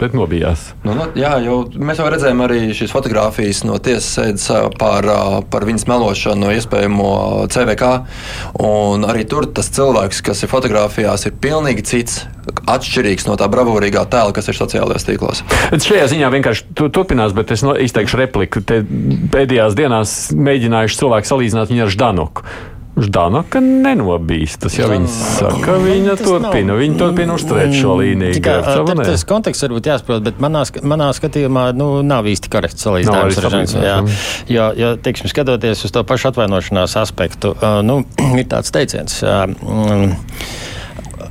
[0.00, 0.70] bet nobijās.
[0.86, 4.48] Nu, nu, jā, jau mēs jau redzējām arī šīs fotogrāfijas no tiesas sēdes
[4.80, 5.10] par,
[5.52, 7.12] par viņas melošanu no iespējamo
[7.52, 7.92] CVK.
[8.64, 14.04] Un arī tur tas cilvēks, kas ir fotografijās, ir pilnīgi cits, atšķirīgs no tā bravūrīgā
[14.12, 15.44] tēla, kas ir sociālajos tīklos.
[15.74, 18.64] Šajā ziņā vienkārši turpinās, bet es no, izteikšu repliku.
[18.64, 18.80] Te
[19.34, 22.50] pēdējās dienās mēģinājuši cilvēku salīdzināt viņu ar Ždanoku.
[22.98, 24.74] Ždanoka nenobīstas.
[24.78, 28.34] Ja viņa saka, viņa turpina, viņa turpina uzturēt šo līniju.
[28.38, 28.56] Tikai,
[29.04, 34.16] tas konteksts varbūt jāsaprot, bet manā, manā skatījumā nu, nav īsti korekts salīdzinājums ar Ždanoku.
[34.50, 37.54] Jo, jo, teiksim, skatoties uz to pašu atvainošanās aspektu,
[37.86, 38.00] nu,
[38.40, 39.20] ir tāds teiciens.
[39.22, 40.10] Uh,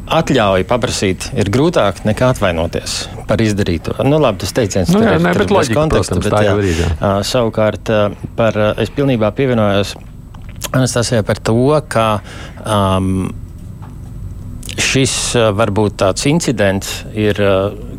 [0.08, 3.98] atļauju paprasīt ir grūtāk nekā atvainoties par izdarīto.
[4.08, 6.92] Nu, labi, tas teiciens nu, jā, ne, bet loģika, konteksta, protams, bet, jā, arī, jā.
[6.98, 7.92] Uh, savukārt,
[8.40, 9.98] par, uh, es pilnībā pievienojos
[10.76, 11.56] Anastasijai par to,
[11.88, 12.08] ka
[12.66, 13.30] um,
[14.78, 15.14] šis
[15.58, 17.40] varbūt tāds incidents ir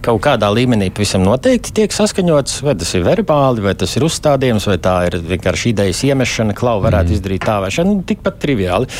[0.04, 4.68] kaut kādā līmenī pavisam noteikti tiek saskaņots, vai tas ir verbāli, vai tas ir uzstādījums,
[4.70, 7.18] vai tā ir vienkārši idejas iemešana, klau varētu mm.
[7.18, 7.92] izdarīt tā vai šādi.
[7.92, 8.90] Nu, tikpat triviāli.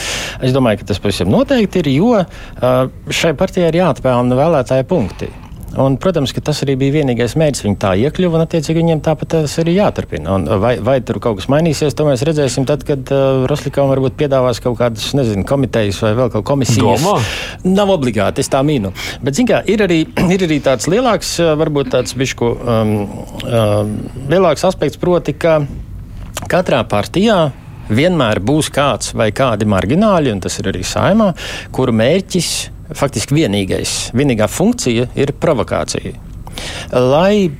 [0.45, 2.15] Es domāju, ka tas pavisam noteikti ir, jo
[3.21, 5.31] šai partijai ir jāatpelna vēlētāja punkti.
[5.77, 7.65] Un, protams, ka tas arī bija vienīgais mērķis.
[7.67, 10.39] Viņi tā iekļuva, un attiecīgi viņiem tāpat tas arī jāturpina.
[10.39, 14.17] Un vai, vai tur kaut kas mainīsies, to mēs redzēsim tad, kad uh, Roslikavam varbūt
[14.19, 17.05] piedāvās kaut kādas, nezinu, komitejas vai vēl kaut komisijas.
[17.05, 17.19] Domā?
[17.69, 18.95] Nav obligāti, es tā mīnu.
[19.21, 20.01] Bet, zin kā, ir arī,
[20.35, 22.97] ir arī tāds lielāks, uh, varbūt tāds bišku um,
[23.45, 23.95] um,
[24.33, 25.61] lielāks aspekts, proti, ka
[26.49, 27.43] katrā partijā
[27.93, 31.31] vienmēr būs kāds vai kādi margināļi, un tas ir arī saimā,
[31.77, 36.15] kuru mērķis ir faktiski vienīgais, vienīgā funkcija ir provokācija.
[36.93, 37.51] Lai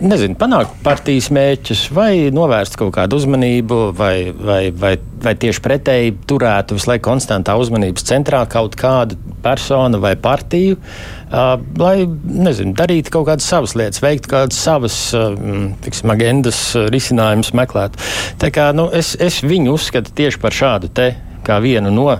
[0.00, 6.14] nezinu, panākt partijas mērķus, vai novērst kaut kādu uzmanību, vai, vai, vai, vai tieši pretēji
[6.30, 13.12] turētu visu laiku konstantā uzmanības centrā kaut kādu personu vai partiju, uh, lai nezinu, darītu
[13.14, 15.36] kaut kādas savas lietas, veiktu kādas savas uh,
[15.84, 18.00] tiksim, agendas uh, risinājumus, meklētu.
[18.40, 21.12] Tā kā nu, es, es viņu uzskatu tieši par šādu te
[21.44, 22.10] kā vienu no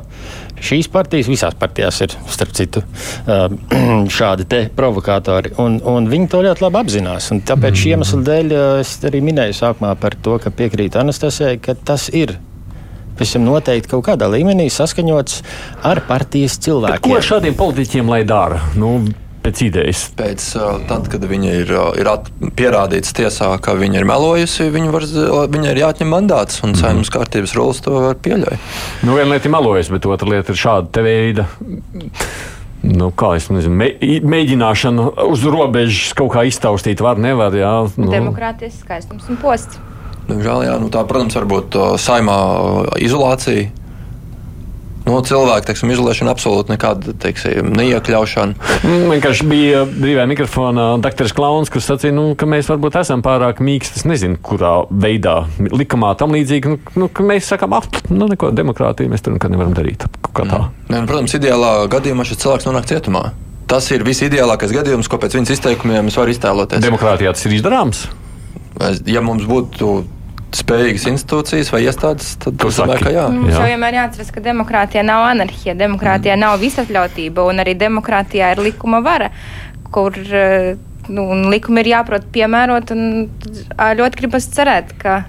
[0.65, 2.83] šīs partijas, visās partijās ir, starp citu,
[4.19, 5.55] šādi provokatori.
[5.63, 7.31] Un, un viņi to ļoti labi apzinās.
[7.35, 11.75] Un tāpēc šī iemesla dēļ es arī minēju sākumā par to, ka piekrītu Anastasijai, ka
[11.75, 12.37] tas ir
[13.21, 15.43] visam noteikti kaut kādā līmenī saskaņots
[15.89, 17.03] ar partijas cilvēkiem.
[17.03, 18.63] Bet ko šādiem politiķiem lai dara?
[18.81, 18.97] Nu,
[19.45, 20.05] pēc idejas.
[20.19, 20.47] Pēc
[20.89, 22.11] tam, kad viņa ir, ir
[22.59, 25.07] pierādīts tiesā, ka viņa ir melojusi, viņa, var,
[25.53, 27.17] viņa ir jāatņem mandāts un saimnes mm.
[27.17, 28.71] kārtības rulis to var pieļaut.
[29.07, 31.47] Nu, viena lieta ir melojas, bet otra lieta ir šāda veida.
[32.81, 33.91] Nu, kā es nezinu, me,
[34.25, 37.57] mēģināšana uz robežas kaut kā iztaustīt, var, nevar.
[37.57, 38.09] Jā, nu.
[38.13, 39.81] Demokrātijas skaistums un posts.
[40.31, 42.39] Diemžēl, jā, nu, tā, protams, var būt saimā
[43.03, 43.69] izolācija
[45.11, 48.71] nu, cilvēku teiksim, izolēšana absolūti nekāda teiksim, neiekļaušana.
[48.87, 53.63] Mm, vienkārši bija brīvā mikrofonā doktoris Klauns, kas sacīja, nu, ka mēs varbūt esam pārāk
[53.65, 54.01] mīksti.
[54.01, 58.53] Es nezinu, kurā veidā likumā tam līdzīgi, nu, nu, ka mēs sakām, ah, nu, neko
[58.57, 60.07] demokrātiju mēs tur nevaram darīt.
[60.31, 60.71] Mm.
[60.91, 63.31] Ne, protams, ideālā gadījumā šis cilvēks nonāk cietumā.
[63.71, 66.83] Tas ir visideālākais gadījums, ko pēc viņas izteikumiem es varu iztēloties.
[66.83, 68.07] Demokrātijā tas ir izdarāms.
[69.07, 70.01] Ja mums būtu
[70.57, 73.25] spējīgas institūcijas vai iestādes, tad es domāju, ka jā.
[73.33, 76.45] Mums jau vienmēr jāatceras, ka demokrātijā nav anarhija, demokrātijā mm.
[76.45, 79.31] nav visatļautība, un arī demokrātijā ir likuma vara,
[79.95, 80.73] kur eh,
[81.11, 83.29] nu, likumi ir jāprot piemērot, un
[84.01, 85.23] ļoti gribas cerēt, ka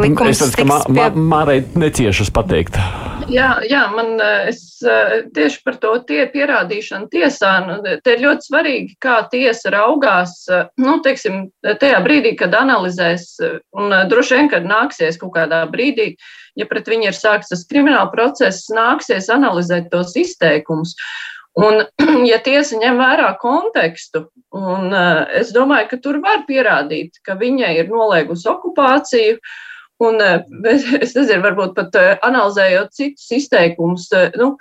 [0.00, 2.80] likums es redzu, ka mā, mā, Mārai neciešas pateikt.
[3.32, 4.16] Jā, jā, man
[4.48, 10.34] es tieši par to tie pierādīšanu tiesā, nu, te ir ļoti svarīgi, kā tiesa raugās,
[10.80, 13.30] nu, teiksim, tajā brīdī, kad analizēs,
[13.78, 16.12] un droši vien, kad nāksies kaut kādā brīdī,
[16.58, 20.96] ja pret viņu ir sākts tas krimināla process, nāksies analizēt tos izteikumus.
[21.58, 21.82] Un,
[22.30, 24.92] ja tiesa ņem vērā kontekstu, un
[25.36, 29.56] es domāju, ka tur var pierādīt, ka viņai ir noliegusi okupāciju, uh,
[29.98, 30.44] Un eh,
[31.02, 34.54] es nezinu, varbūt pat eh, analizējot citus izteikumus, eh, nu,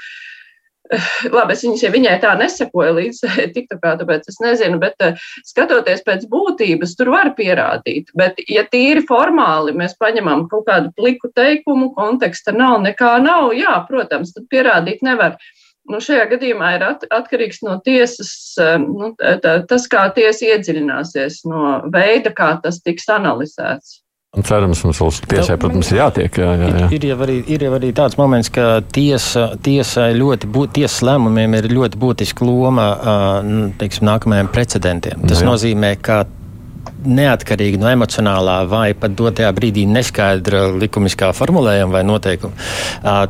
[1.28, 3.18] Labi, es viņas, ja viņai tā nesakoju līdz
[3.58, 4.96] TikTokā, tāpēc es nezinu, bet
[5.44, 8.14] skatoties pēc būtības, tur var pierādīt.
[8.16, 13.76] Bet, ja tīri formāli mēs paņemam kaut kādu pliku teikumu, konteksta nav, nekā nav, jā,
[13.90, 15.36] protams, tad pierādīt nevar.
[15.92, 18.32] Nu, šajā gadījumā ir at, atkarīgs no tiesas,
[18.88, 24.00] nu, tā, tas, kā tiesa iedziļināsies, no veida, kā tas tiks analizēts.
[24.36, 26.38] Cerams, mums vēl tiesai, protams, ir jātiek.
[26.42, 26.88] Jā, jā, jā.
[26.98, 31.56] Ir, jau arī, ir jau arī tāds moments, ka tiesa, tiesai ļoti būt, tiesas lēmumiem
[31.58, 32.88] ir ļoti būtiska loma
[33.80, 35.24] teiksim, nākamajiem precedentiem.
[35.32, 35.48] Tas jā.
[35.48, 36.26] nozīmē, ka
[37.06, 42.68] neatkarīgi no emocionālā vai pat dotajā brīdī neskaidra likumiskā formulējuma vai noteikuma,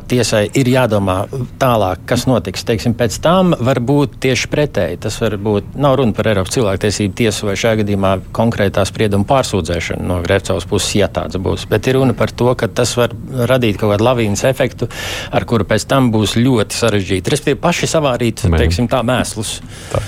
[0.08, 1.18] tiesai ir jādomā
[1.60, 2.64] tālāk, kas notiks.
[2.68, 5.00] Teiksim, pēc tam var būt tieši pretēji.
[5.04, 10.08] Tas var būt, nav runa par Eiropas cilvēktiesību tiesu vai šajā gadījumā konkrētā sprieduma pārsūdzēšanu
[10.08, 11.66] no Grēcovas puses, ja tāds būs.
[11.70, 13.14] Bet ir runa par to, ka tas var
[13.50, 14.90] radīt kaut kādu lavīnas efektu,
[15.32, 17.34] ar kuru pēc tam būs ļoti sarežģīti.
[17.34, 19.58] Respektīvi, paši savārīt, teiksim, tā mēslus.
[19.92, 20.02] Tā,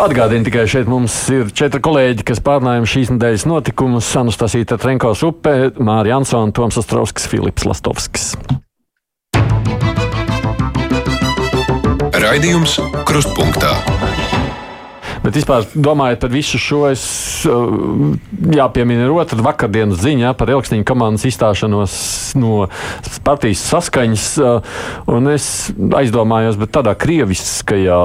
[0.00, 4.08] Atgādini tikai šeit mums ir četri kolēģi, kas pārnājam šīs nedēļas notikumus.
[4.18, 8.32] Anastasija Trenkos upē, Mārija Ansona, Toms Ostrovskis, Filips Lastovskis.
[12.20, 13.72] Raidījums Krustpunktā.
[15.20, 17.04] Bet vispār domājot par visu šo, es
[17.48, 18.14] uh,
[18.56, 21.94] jāpiemina ir otra vakardienas ziņa par Elksniņa komandas izstāšanos
[22.40, 22.64] no
[23.26, 24.26] partijas saskaņas.
[24.40, 24.80] Uh,
[25.12, 28.00] un es aizdomājos, bet tādā krieviskajā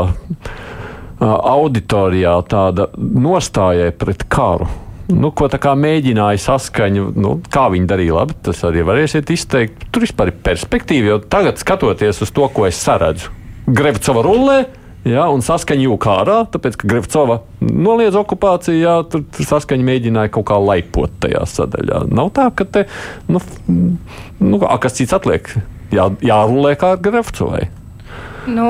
[1.21, 4.67] auditorijā tāda nostājai pret karu.
[5.06, 9.86] Nu, ko tā kā mēģināja saskaņu, nu, kā viņi darīja labi, tas arī varēsiet izteikt.
[9.93, 13.30] Tur vispār ir perspektīva, jo tagad skatoties uz to, ko es saredzu,
[13.65, 14.58] Grevcova rullē,
[15.06, 20.32] Ja, un saskaņa jau kārā, tāpēc, ka Grevcova noliedz okupāciju, jā, tur, tur saskaņa mēģināja
[20.34, 21.99] kaut kā laipot tajā sadaļā.
[22.10, 22.88] Nav tā, ka te,
[23.30, 23.41] nu,
[24.41, 25.51] nu kas cits atliek,
[25.93, 27.67] jā, jārulē kā Grevcovai.
[28.46, 28.70] Nu,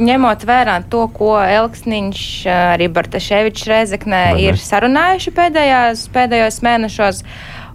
[0.00, 7.20] ņemot vērā to, ko Elksniņš, arī Bartaševičs Rezeknē ir sarunājuši pēdējās, pēdējos mēnešos,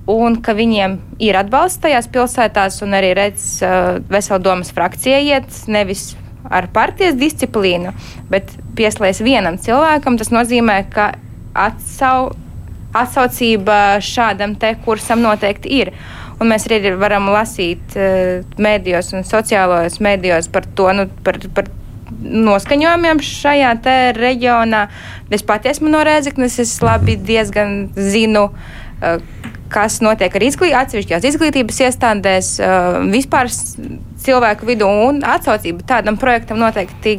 [0.10, 5.62] un ka viņiem ir atbalsts tajās pilsētās, un arī redz uh, veselu domas frakcija iet
[5.70, 6.13] nevis
[6.50, 7.94] ar partijas disciplīnu,
[8.32, 11.12] bet pieslēdz vienam cilvēkam, tas nozīmē, ka
[11.54, 12.32] atsau,
[12.96, 15.94] atsaucība šādam te kursam noteikti ir.
[16.39, 21.71] Un mēs arī varam lasīt uh, mēdījos un sociālajos mēdījos par to, nu, par, par
[22.19, 23.73] noskaņojumiem šajā
[24.17, 24.86] reģionā.
[25.36, 28.49] Es pati esmu no Rēzeknes, es labi diezgan zinu.
[28.49, 28.88] Uh,
[29.69, 33.49] kas notiek ar izglīt, atsevišķās izglītības iestādēs, uh, vispār
[34.19, 37.15] cilvēku vidū un atsaucība tādam projektam noteikti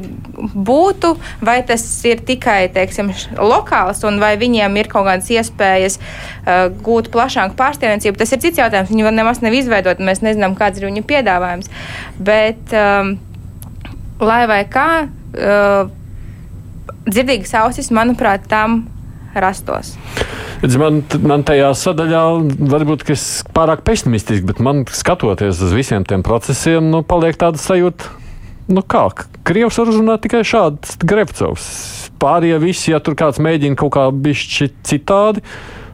[0.55, 1.13] būtu,
[1.45, 7.11] vai tas ir tikai teiksim, lokāls, un vai viņiem ir kaut kādas iespējas uh, gūt
[7.15, 8.19] plašāku pārstāvniecību.
[8.21, 8.91] Tas ir cits jautājums.
[8.93, 11.71] Viņi vēl nemaz nav izveidoti, mēs nezinām, kāds ir viņu piedāvājums.
[12.19, 13.15] Bet, um,
[14.21, 15.95] lai vai kā, uh,
[17.07, 18.85] dzirdīgas ausis, manuprāt, tam
[19.35, 19.95] rastos.
[20.61, 22.23] Man, man tajā sadaļā
[22.69, 23.23] varbūt es
[23.57, 28.11] pārāk pesimistiski, bet man skatoties uz visiem tiem procesiem, nu, paliek tāda sajūta.
[28.71, 29.07] Nu kā,
[29.49, 31.71] Krievs var uzrunāt tikai šāds Grevcovs.
[32.21, 35.41] Pārējie visi, ja tur kāds mēģina kaut kā bišķi citādi,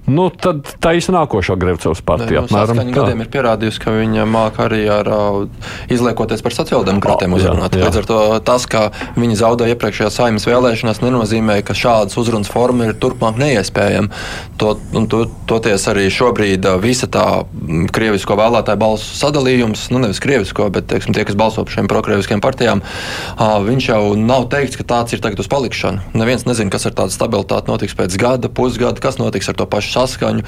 [0.06, 2.44] Nu, tad tā ir nākošā Grevcovas partija.
[2.44, 7.74] Nu, Saskaņa gadiem ir pierādījusi, ka viņa māk arī ar uh, izliekoties par sociāldemokrātiem uzrunāt.
[7.74, 8.84] Līdz ar to tas, ka
[9.18, 14.22] viņi zaudēja iepriekšējā saimnes vēlēšanās, nenozīmē, ka šādas uzrunas forma ir turpmāk neiespējama.
[14.62, 14.76] To,
[15.10, 20.70] to, toties arī šobrīd uh, visa tā mm, krievisko vēlētāju balsu sadalījums, nu nevis krievisko,
[20.74, 24.86] bet teiksim, tie, kas balso par šiem prokrieviskiem partijām, uh, viņš jau nav teikts, ka
[24.86, 26.14] tāds ir tagad uz palikšanu.
[26.14, 29.95] Neviens nezina, kas ar tādu stabilitāti notiks pēc gada, pusgada, kas notiks ar to pašu
[29.96, 30.44] saskaņu.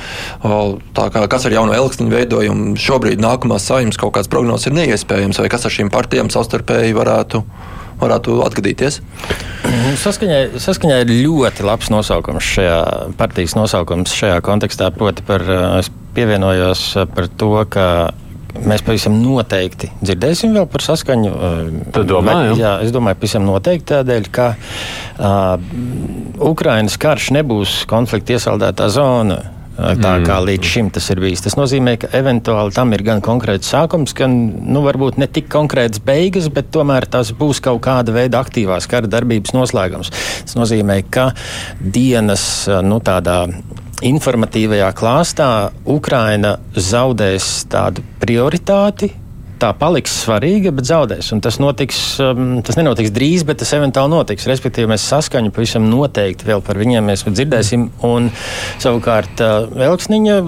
[0.99, 5.51] Kā, kas ar jauno elksniņu veidojumu šobrīd nākamās saimnes kaut kāds prognozes ir neiespējams, vai
[5.53, 7.45] kas ar šīm partijām savstarpēji varētu
[7.99, 9.01] varētu atgadīties?
[9.99, 12.79] Saskaņā, saskaņā ir ļoti labs nosaukums šajā
[13.19, 14.93] partijas nosaukums šajā kontekstā.
[14.95, 15.43] Proti, par,
[15.81, 16.85] es pievienojos
[17.15, 17.89] par to, ka
[18.67, 21.35] mēs pavisam noteikti dzirdēsim vēl par saskaņu.
[21.95, 22.63] Tad domāju, jā.
[22.65, 25.69] jā, es domāju, pavisam noteikti tādēļ, ka uh,
[26.49, 29.41] Ukrainas karš nebūs konflikta iesaldētā zona
[29.79, 30.47] tā kā mm.
[30.49, 31.43] līdz šim tas ir bijis.
[31.45, 34.35] Tas nozīmē, ka eventuāli tam ir gan konkrēts sākums, gan
[34.67, 39.11] nu, varbūt ne tik konkrēts beigas, bet tomēr tas būs kaut kāda veida aktīvās kara
[39.11, 40.11] darbības noslēgums.
[40.49, 41.31] Tas nozīmē, ka
[41.79, 42.43] dienas
[42.83, 43.45] nu, tādā
[44.05, 45.49] informatīvajā klāstā
[45.89, 49.11] Ukraina zaudēs tādu prioritāti
[49.59, 51.33] tā paliks svarīga, bet zaudēs.
[51.35, 54.47] Un tas, notiks, um, tas nenotiks drīz, bet tas eventuāli notiks.
[54.47, 57.89] Respektīvi, mēs saskaņu pavisam noteikti vēl par viņiem dzirdēsim.
[58.07, 58.31] Un,
[58.83, 60.39] savukārt, uh, Elksniņa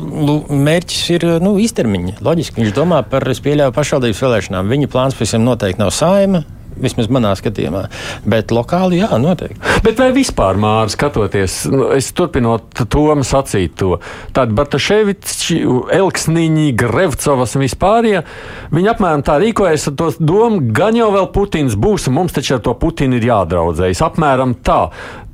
[0.46, 2.20] mērķis ir uh, nu, īstermiņa.
[2.22, 4.72] Loģiski viņš domā par, es pieļauju, pašvaldības vēlēšanām.
[4.76, 6.44] Viņa plāns pavisam noteikti nav saima.
[6.80, 7.82] Vismaz manā skatījumā.
[8.30, 9.58] Bet lokāli, jā, noteikti.
[9.84, 13.98] Bet vai vispār, Mārcis, skatoties, nu, es turpinot Tomu sacīt to,
[14.36, 15.58] tādi Bartaševiči,
[15.98, 18.24] Elksniņi, Grevcovas un vispārējie, ja,
[18.72, 22.56] viņi apmēram tā rīkojas ar to domu, gan jau vēl Putins būs, un mums taču
[22.56, 24.04] ar to Putinu ir jādraudzējas.
[24.06, 24.82] Apmēram tā.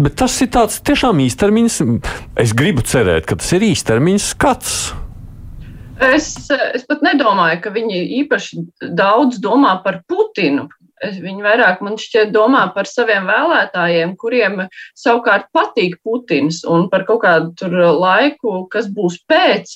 [0.01, 1.81] Bet tas ir tāds tiešām īstermiņas,
[2.43, 4.79] es gribu cerēt, ka tas ir īstermiņas skats.
[5.97, 6.27] Es,
[6.77, 8.65] es pat nedomāju, ka viņi īpaši
[8.99, 10.67] daudz domā par Putinu.
[11.05, 14.63] Viņi vairāk man šķiet domā par saviem vēlētājiem, kuriem
[14.97, 17.69] savukārt patīk Putins un par kaut kādu
[18.01, 19.75] laiku, kas būs pēc,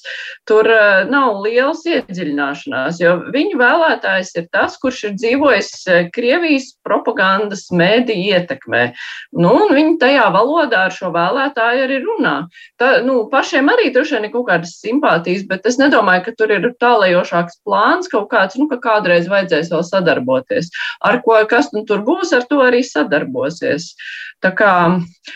[0.48, 6.70] tur eh, nav liels iedziļināšanās, jo viņu vēlētājs ir tas, kurš ir dzīvojis eh, Krievijas
[6.86, 8.86] propagandas mēdī ietekmē.
[9.36, 12.34] Nu, un viņi tajā valodā ar šo vēlētāju arī runā.
[12.80, 16.56] Tā, nu, pašiem arī droši vien ir kaut kādas simpātijas, bet es nedomāju, ka tur
[16.56, 20.72] ir tālējošāks plāns kaut kāds, nu, ka kādreiz vajadzēs vēl sadarboties
[21.09, 23.90] ar ko kas nu tur būs, ar to arī sadarbosies.
[24.40, 24.74] Tā kā,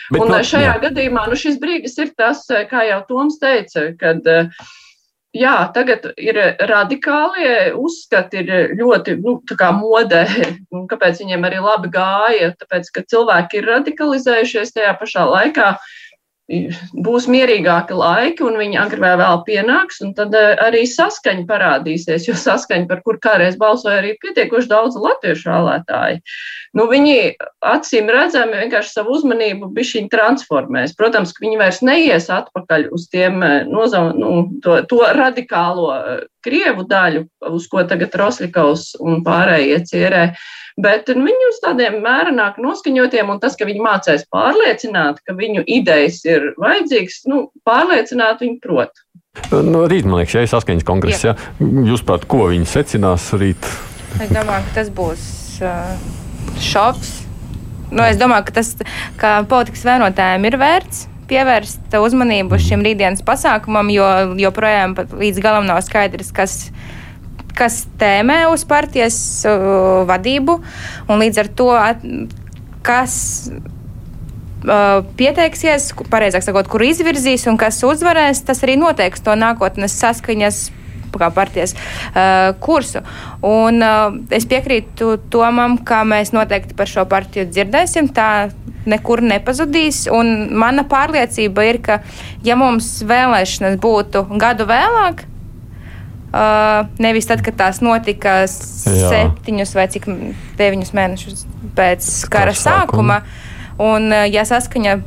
[0.09, 0.79] Bet, un no, šajā jā.
[0.87, 4.33] gadījumā nu, šis brīdis ir tas, kā jau Toms teica, kad.
[5.35, 9.33] Jā, tagad ir radikālie uzskati, ir ļoti nu,
[9.81, 10.21] modē,
[10.93, 12.53] kāpēc viņiem arī labi gāja.
[12.55, 15.73] Tāpēc, ka cilvēki ir radikalizējušies tajā pašā laikā.
[15.75, 16.04] Uh,
[16.45, 22.27] būs mierīgāki laiki, un viņi agrāk vai vēl pienāks, un tad eh, arī saskaņa parādīsies,
[22.27, 26.21] jo saskaņa, par kur kādreiz balsoja arī pietiekoši daudz latviešu vēlētāji.
[26.77, 27.17] Nu, viņi
[27.65, 30.93] acīm redzami vienkārši savu uzmanību bišķiņ transformēs.
[30.99, 36.23] Protams, ka viņi vairs neies atpakaļ uz tiem eh, nozam, nu, to, to radikālo eh,
[36.45, 37.23] Krievu daļu,
[37.57, 40.27] uz ko tagad Roslikovs un pārējie cierē
[40.81, 45.65] bet nu, viņi uz tādiem mērenāk noskaņotiem, un tas, ka viņi mācēs pārliecināt, ka viņu
[45.71, 49.03] idejas ir vajadzīgas, nu, pārliecināt viņu prot.
[49.51, 51.35] Nu, rīt, man liekas, ja ir saskaņas kongress, ja?
[51.59, 53.71] jūs prāt, ko viņi secinās rīt?
[54.23, 55.25] Es domāju, ka tas būs
[55.63, 55.95] uh,
[56.63, 57.17] šoks.
[57.91, 58.71] Nu, es domāju, ka tas
[59.19, 64.05] ka politikas vērotājiem ir vērts pievērst uzmanību šim rītdienas pasākumam, jo
[64.37, 67.04] joprojām līdz galam nav skaidrs, kas ir
[67.57, 70.59] kas tēmē uz partijas uh, vadību,
[71.09, 72.03] un līdz ar to, at,
[72.85, 73.15] kas
[75.17, 80.63] pieteiksies, pareizāk sakot, kur izvirzīs un kas uzvarēs, tas arī noteiks to nākotnes saskaņas
[81.15, 82.99] kā partijas uh, kursu.
[83.45, 88.09] Un, uh, es piekrītu Tomam, ka mēs noteikti par šo partiju dzirdēsim.
[88.15, 88.49] Tā
[88.89, 90.05] nekur nepazudīs.
[90.51, 92.01] Mana pārliecība ir, ka
[92.43, 95.23] ja mums vēlēšanas būtu gadu vēlāk,
[96.35, 98.47] Uh, nevis tad, kad tās notika Jā.
[98.83, 100.07] septiņus vai cik
[100.59, 101.45] deviņus mēnešus
[101.77, 103.21] pēc kara sākuma.
[103.79, 104.97] Un, uh, ja saskaņa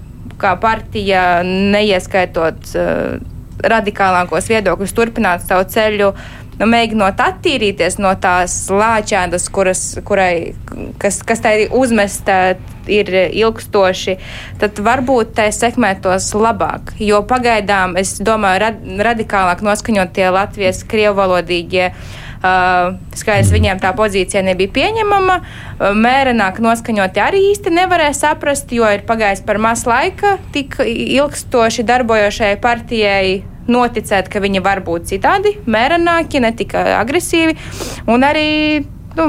[0.41, 3.19] kā partija, neieskaitot uh,
[3.61, 6.15] radikālākos viedokļus, turpināt savu ceļu,
[6.59, 10.55] nu, mēģinot attīrīties no tās lāčēdas, kuras, kurai,
[11.03, 14.17] kas, kas tai uzmesta ir ilgstoši,
[14.61, 16.95] tad varbūt tai sekmētos labāk.
[17.03, 18.81] Jo pagaidām, es domāju, rad,
[19.11, 21.93] radikālāk noskaņotie Latvijas krievalodīgie.
[22.39, 25.41] Uh, skaidrs, viņiem tā pozīcija nebija pieņemama.
[25.43, 31.83] Uh, mērenāk noskaņoti arī īsti nevarēja saprast, jo ir pagājis par maz laika tik ilgstoši
[31.89, 37.59] darbojošajai partijai noticēt, ka viņi var būt citādi, mērenāki, ne tik agresīvi.
[38.09, 38.49] Un arī
[39.19, 39.25] Nu,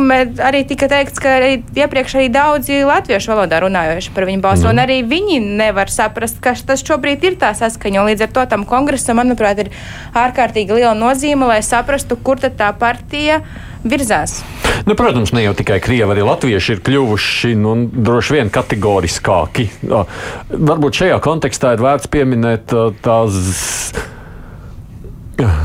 [0.46, 4.70] arī tika teikts, ka arī iepriekš arī daudzi latviešu valodā runājoši par viņu balsu, mm.
[4.70, 8.04] un arī viņi nevar saprast, ka tas šobrīd ir tā saskaņa.
[8.12, 9.72] Līdz ar to tam kongresam, manuprāt, ir
[10.14, 13.40] ārkārtīgi liela nozīme, lai saprastu, kur tad tā partija
[13.82, 14.44] virzās.
[14.86, 19.72] Nu, protams, ne jau tikai krievi, arī latvieši ir kļuvuši nu, droši vien kategoriskāki.
[19.90, 23.42] Varbūt šajā kontekstā ir vērts pieminēt tās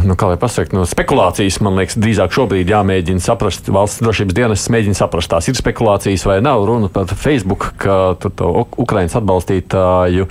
[0.07, 4.67] nu, kā lai pasaktu, no spekulācijas, man liekas, drīzāk šobrīd jāmēģina saprast, valsts drošības dienas
[4.73, 6.65] mēģina saprast, tās ir spekulācijas vai nav.
[6.69, 8.51] Runa par Facebook, ka tur to
[8.85, 10.29] Ukraiņas atbalstītāju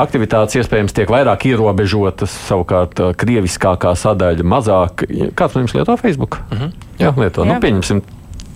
[0.00, 5.06] aktivitātes iespējams tiek vairāk ierobežotas, savukārt krieviskākā sadaļa mazāk.
[5.36, 6.40] Kāds no jums lieto Facebook?
[6.50, 6.76] Uh mhm.
[7.02, 7.42] Jā, lieto.
[7.42, 7.58] Nu, Jā.
[7.58, 8.04] Nu, pieņemsim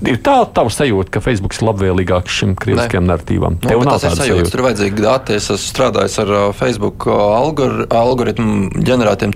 [0.07, 3.59] ir tā tava sajūta, ka Facebook ir labvēlīgāks šim kritiskajam narratīvam.
[3.59, 4.53] Nu, Tev nav tādas sajūtas.
[4.53, 5.39] Tur vajadzīgi dati.
[5.39, 9.35] Es esmu strādājis ar uh, Facebook uh, algor, algoritmu ģenerētiem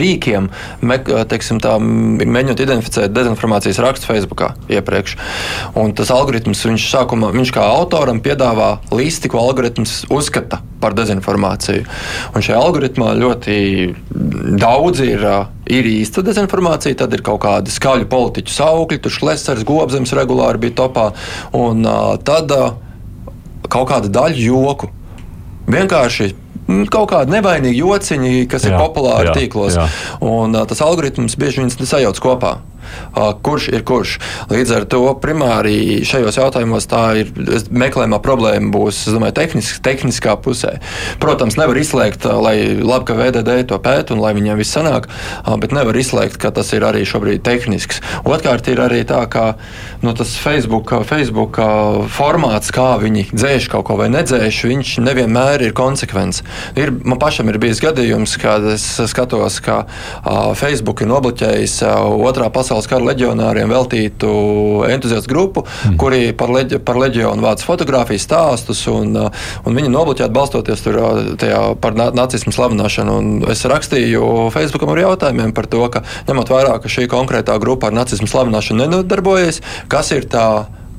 [0.00, 0.48] rīkiem,
[0.86, 5.16] me, uh, teiksim, tā, mēģinot identificēt dezinformācijas rakstu Facebookā iepriekš.
[5.80, 11.86] Un tas algoritms, viņš sākumā, viņš kā autoram piedāvā listi, ko algoritms uzskata par dezinformāciju.
[12.34, 13.56] Un šajā algoritmā ļoti
[14.60, 15.26] daudz ir
[15.70, 20.78] ir īsta dezinformācija, tad ir kaut kādi skaļu politiķu saukļi, tur šlesers, gobzems regulāri bija
[20.82, 21.10] topā,
[21.56, 22.74] un uh, tad uh,
[23.70, 24.90] kaut kāda daļa joku.
[25.70, 26.32] Vienkārši
[26.90, 29.78] kaut kādi nevainīgi jociņi, kas jā, ir populāri jā, tīklos.
[29.78, 29.86] Jā.
[30.26, 32.58] Un, uh, tas algoritms bieži vien sajauc kopā.
[33.42, 34.16] Kurš ir kurš.
[34.50, 37.32] Līdz ar to primāri šajos jautājumos tā ir
[37.70, 40.76] meklējumā problēma būs domāju, tehnisk, tehniskā pusē.
[41.22, 45.08] Protams, nevar izslēgt, lai labi, ka VDD to pēta un lai viņiem viss sanāk,
[45.60, 48.00] bet nevar izslēgt, ka tas ir arī šobrīd tehnisks.
[48.24, 49.54] Otrkārt, ir arī tā, ka
[50.04, 51.58] nu, tas Facebook, Facebook
[52.14, 56.42] formāts, kā viņi dzēš kaut ko vai nedzēš, viņš nevienmēr ir konsekvents.
[56.78, 59.82] Ir, man pašam ir bijis gadījums, kad es skatos, ka
[60.58, 61.80] Facebook ir nobloķējis
[62.30, 64.30] otrā pasaules kara leģionāriem veltītu
[64.88, 65.98] entuziastu grupu, mm.
[66.00, 71.00] kuri par, leģi, par leģionu vāc fotografijas stāstus, un, uh, un viņi nobloķēti balstoties tur,
[71.00, 73.16] uh, tajā, par nacismu slavināšanu.
[73.20, 77.90] Un es rakstīju Facebookam ar jautājumiem par to, ka ņemot vērā, ka šī konkrētā grupa
[77.90, 79.60] ar nacismu slavināšanu nenodarbojas,
[79.90, 80.46] kas ir tā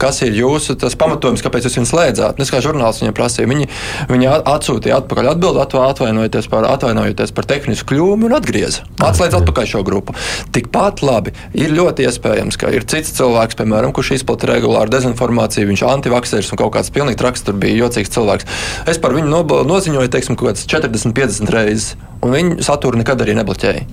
[0.02, 2.42] kas ir jūsu pamatojums, kāpēc jūs viņu slēdzāt.
[2.42, 3.68] Es kā žurnālists viņiem prasīju, viņi,
[4.10, 8.86] viņi atsūtīja atpakaļ atbildi, atvainojoties par, atvainojoties par tehnisku kļūmu un atgrieza.
[9.02, 10.16] Atslēdz atpakaļ šo grupu.
[10.56, 15.84] Tikpat labi ir ļoti iespējams, ka ir cits cilvēks, piemēram, kurš izplata regulāru dezinformāciju, viņš
[15.86, 18.50] ir antivaksers un kaut kāds pilnīgi traks, tur bija jocīgs cilvēks.
[18.92, 21.94] Es par viņu noziņoju, teiksim, kaut kāds 40, 50 reizes.
[22.22, 23.86] Un viņu saturu nekad arī nebloķēja.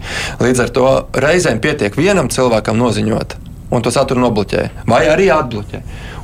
[0.44, 3.38] Līdz ar to reizēm pietiek vienam cilvēkam noziņot,
[3.70, 5.82] un to saturu nobloķē, vai arī atbloķē.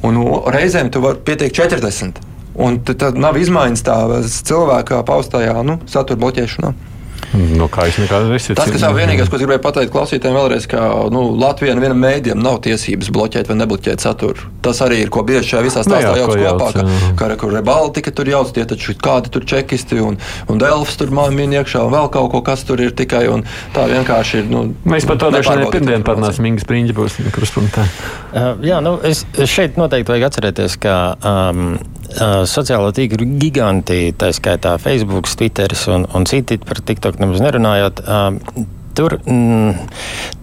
[0.09, 0.21] Un
[0.55, 2.23] reizēm tu vari pieteikt 40.
[2.65, 3.97] Un tad nav izmaiņas tā
[4.47, 6.75] cilvēka paustajā nu, satura bloķēšanā.
[7.35, 8.55] No kā es nekādu nesmu.
[8.59, 12.43] Tas, kas jau vienīgais, ko es gribēju pateikt klausītājiem vēlreiz, ka nu, Latvijā nevienam mēdījam
[12.43, 14.51] nav tiesības bloķēt vai nebloķēt saturu.
[14.65, 16.85] Tas arī ir, ko bieži šajā visā nu stāstā jauc kopā, ka,
[17.19, 20.21] ka, ka Rebaltika tur jauc, tie taču kādi tur čekisti un,
[20.51, 23.43] un Delfs tur min iekšā un vēl kaut ko, kas tur ir tikai un
[23.75, 24.49] tā vienkārši ir.
[24.53, 27.89] Nu, Mēs par to dažādiem pirmdien parunāsim, Ingas Priņģi būs kruspunktā.
[28.31, 31.75] Uh, jā, nu, es šeit noteikti vajag atcerēties, ka um,
[32.51, 38.67] sociālo tīklu giganti, tā skaitā Facebook, Twitter un, un citi par TikTok nemaz nerunājot, uh,
[38.95, 39.89] tur mm,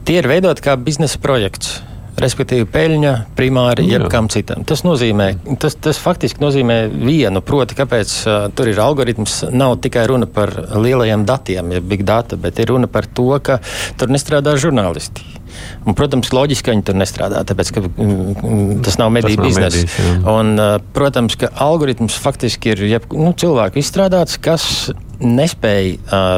[0.08, 1.80] tie ir veidoti kā biznesa projekts.
[2.20, 4.66] Respektīvi, peļņa primāri jebkam citam.
[4.68, 5.30] Tas nozīmē,
[5.62, 9.38] tas, tas faktiski nozīmē vienu, proti, kāpēc uh, tur ir algoritms.
[9.56, 13.62] Nav tikai runa par lielajiem datiem, jeb big data, bet ir runa par to, ka
[13.98, 15.26] tur nestrādā žurnālisti.
[15.86, 19.86] Un, protams, loģiski, ka viņi tur nestrādā, tāpēc ka mm tas nav mediju biznesa.
[20.30, 24.92] Un, uh, protams, ka algoritms faktiski ir jeb, nu, cilvēku izstrādāts, kas
[25.22, 26.38] nespēja uh,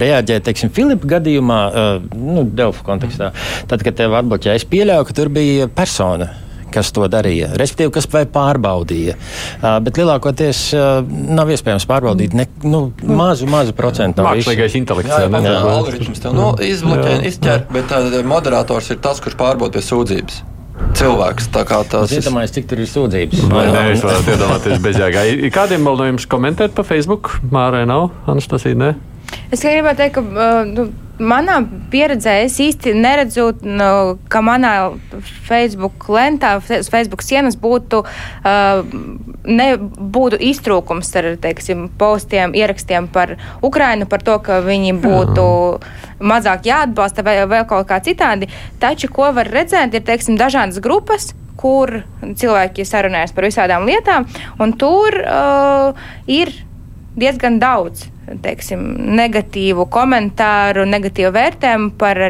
[0.00, 3.32] reaģēt, teiksim, Filipa gadījumā, uh, nu, Delfu kontekstā.
[3.70, 6.30] Tad, kad tev atbloķēja, es pieļauju, ka tur bija persona
[6.70, 9.16] kas to darīja, respektīvi, kas pārbaudīja.
[9.16, 11.00] Uh, bet lielākoties uh,
[11.34, 14.52] nav iespējams pārbaudīt ne, nu, mazu, mazu procentu no visiem.
[14.52, 15.10] Mākslīgais intelekts.
[15.10, 15.58] Jā, jā, jā.
[15.74, 20.42] algoritms tev nu, izbloķē, izķer, bet uh, moderators ir tas, kurš pārbauda pie sūdzības
[20.98, 21.50] cilvēks.
[21.52, 23.44] Tas ir iedomājies, cik tur ir sūdzības.
[23.50, 25.26] Nē, nē es varu iedomāties bezjēgā.
[25.54, 27.36] Kādiem vēl no jums komentēt pa Facebook?
[27.52, 28.94] Mārai nav, Anastasija, ne?
[29.50, 30.88] Es gribētu teikt, ka uh, nu,
[31.20, 31.60] manā
[31.92, 33.90] pieredzē es īsti neredzu, nu,
[34.32, 34.72] ka manā
[35.46, 38.80] Facebook lentā, Facebook sienas būtu, uh,
[39.44, 39.68] ne,
[40.16, 45.46] būtu iztrūkums ar teiksim, postiem, ierakstiem par Ukrainu, par to, ka viņi būtu
[46.20, 48.50] mazāk jāatbalsta vai vēl kaut kā citādi.
[48.80, 54.24] Taču, ko var redzēt, ir teiksim, dažādas grupas, kur cilvēki sarunājas par visādām lietām,
[54.60, 56.54] un tur uh, ir
[57.20, 58.08] diezgan daudz
[58.44, 58.82] teiksim,
[59.18, 62.20] negatīvu komentāru, negatīvu vērtējumu par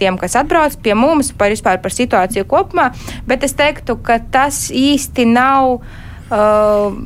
[0.00, 2.90] tiem, kas atbrauc pie mums, par vispār par situāciju kopumā.
[3.28, 6.96] Bet es teiktu, ka tas īsti nav uh,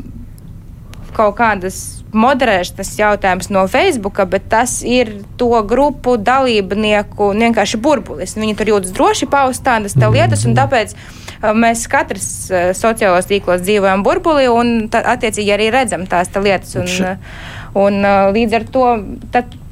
[1.15, 1.83] kaut kādas
[2.15, 8.37] moderēšanas jautājums no Facebook, bet tas ir to grupu dalībnieku vienkārši burbulis.
[8.39, 13.29] Viņi tur jūtas droši paust tādas tā lietas, un tāpēc uh, mēs katrs uh, sociālos
[13.31, 16.77] tīklos dzīvojam burbulī, un tā, attiecīgi arī redzam tās tā lietas.
[16.79, 18.85] Un, uh, Un, uh, līdz ar to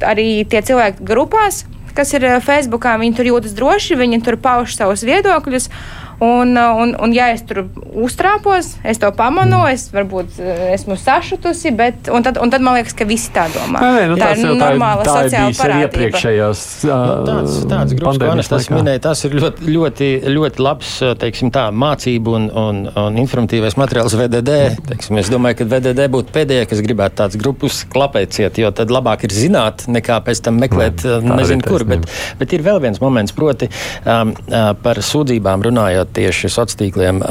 [0.03, 1.63] arī tie cilvēki grupās,
[1.95, 5.69] kas ir Facebookā, viņi tur jūtas droši, viņi tur pauž savus viedokļus.
[5.69, 9.73] Uh, un, un ja es tur uztrāpos, es to pamanu, mm.
[9.75, 13.47] es varbūt uh, esmu sašutusi, bet un tad, un tad man liekas, ka visi tā
[13.53, 13.83] domā.
[13.83, 15.89] Nē, nē, nu, tā ir normāla tā sociāla parādība.
[15.89, 20.95] Iepriekšējās uh, nu, tāds, tāds grupas, ko Anestas minēja, tas ir ļoti, ļoti, ļoti labs,
[21.23, 24.59] teiksim tā, mācību un, un, un informatīvais materiāls VDD.
[24.93, 28.93] Teiksim, es domāju, ka VDD būtu pēdējie, kas gribētu tāds grupus klapēt ciet, jo tad
[28.95, 31.87] labāk ir zināt, nekā pēc tam meklēt, mm, nezinu kur.
[31.89, 32.09] Bet,
[32.41, 37.25] bet ir vēl viens moments, proti um, uh, par sūdzībām runājot tieši sociāliem tīkliem.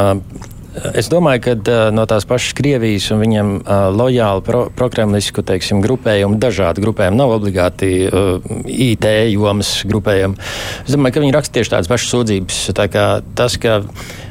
[0.95, 6.39] Es domāju, ka no tās pašas Krievijas un viņiem uh, lojāli pro, prokremlisku teiksim, grupējumu,
[6.39, 8.39] dažādu grupējumu, nav obligāti uh,
[8.71, 9.03] IT
[9.33, 10.39] jomas grupējumi.
[10.85, 12.61] Es domāju, ka viņi raksta tieši tādas pašas sūdzības.
[12.77, 12.87] Tā
[13.35, 13.81] tas, ka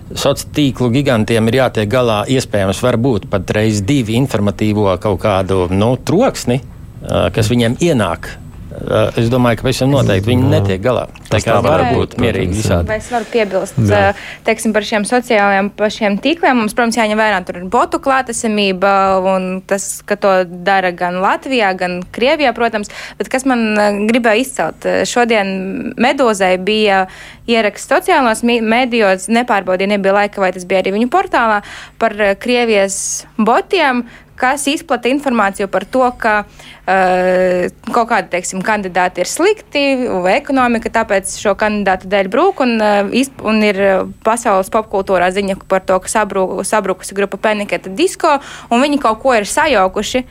[0.08, 5.92] sociālo tīklu gigantiem ir jātiek galā, iespējams, varbūt pat reiz divi informatīvo kaut kādu nu,
[6.00, 8.32] troksni, uh, kas viņiem ienāk
[8.80, 11.04] Es domāju, ka pavisam noteikti viņi netiek galā.
[11.28, 12.88] Tā kā var būt mierīgi visādi.
[12.88, 14.12] Vai es varu piebilst, Jā.
[14.46, 16.62] teiksim, par šiem sociālajiem pašiem tīkliem?
[16.62, 18.92] Mums, protams, jāņem vērā tur ir botu klātesamība
[19.34, 22.92] un tas, ka to dara gan Latvijā, gan Krievijā, protams.
[23.20, 24.88] Bet kas man gribēja izcelt?
[25.08, 27.04] Šodien Medozai bija
[27.50, 31.60] ieraksts sociālos medijos, nepārbaudīja, nebija laika, vai tas bija arī viņu portālā,
[32.00, 34.06] par Krievijas botiem,
[34.40, 39.84] kas izplata informāciju par to, ka uh, kaut kādi teiksim, kandidāti ir slikti
[40.32, 42.64] ekonomika, tāpēc šo kandidātu dēļ brūk.
[42.64, 43.82] Un, uh, un ir
[44.26, 48.38] pasaules popkultūrā ziņa par to, ka sabru, sabrukusi grupa Peniketa disko,
[48.70, 50.24] un viņi kaut ko ir sajaukuši.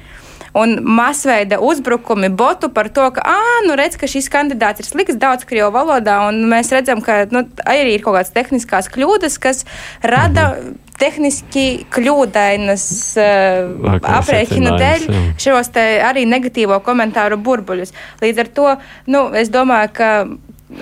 [0.58, 5.20] Un masveida uzbrukumi botu par to, ka, ah, nu redz, ka šis kandidāts ir slikts
[5.22, 9.66] daudz krievu valodā, un mēs redzam, ka nu, arī ir kaut kādas tehniskās kļūdas, kas
[10.02, 12.86] rada mhm tehniski kļūdainas
[13.20, 15.06] uh, aprēķinu dēļ
[15.39, 17.93] šos arī negatīvo komentāru burbuļus.
[18.24, 18.70] Līdz ar to
[19.14, 20.10] nu, es domāju, ka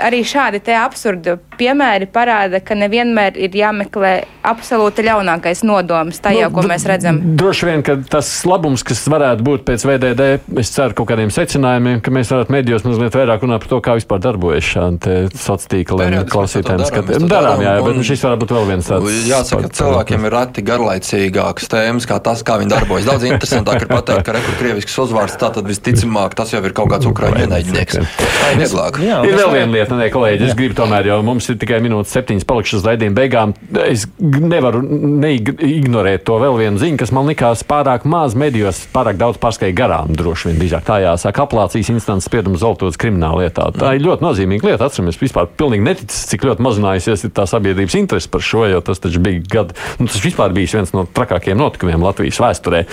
[0.03, 4.13] arī šādi absurdi piemēri parāda, ka nevienmēr ir jāmeklē
[4.47, 7.19] absolūti ļaunākais nodoms tajā, nu, ko mēs redzam.
[7.39, 10.27] Droši vien, ka tas labums, kas varētu būt pēc VDD,
[10.61, 13.97] es ceru kaut kādiem secinājumiem, ka mēs varētu medijos mazliet vairāk runāt par to, kā
[13.97, 16.83] vispār darbojas šādi sociālā tīkla klausītājiem.
[16.83, 19.15] Darām, darām, jā, bet šis varētu būt vēl viens tāds.
[19.27, 23.07] Jāsaka, ka cilvēkiem ir rati garlaicīgākas tēmas, kā tas, kā viņi darbojas.
[23.09, 27.09] Daudz interesantāk ir pateikt, ka rekur krievisks uzvārds, tātad visticamāk tas jau ir kaut kāds
[27.09, 27.99] ukraiņu ienaidnieks.
[28.21, 29.01] Tā ir vieglāk.
[29.03, 32.13] Jā, ir vēl viena lieta, ne, kolēģi, es gribu tomēr jau mums ir tikai minūtes
[32.15, 33.53] septiņas palikušas raidījuma beigām.
[33.85, 39.39] Es nevaru neignorēt to vēl vienu ziņu, kas man likās pārāk maz medijos, pārāk daudz
[39.41, 40.13] pārskai garām.
[40.17, 41.45] Droši vien drīzāk tā jāsaka.
[41.45, 43.69] Apelācijas instances spriedums Zoltotas krimināla lietā.
[43.75, 44.89] Tā ir ļoti nozīmīga lieta.
[44.89, 49.21] Atceramies, vispār pilnīgi neticis, cik ļoti mazinājusies tā sabiedrības interese par šo, jo tas taču
[49.23, 49.77] bija gadu.
[50.01, 52.83] Nu, tas vispār bija viens no trakākajiem notikumiem Latvijas vēsturē.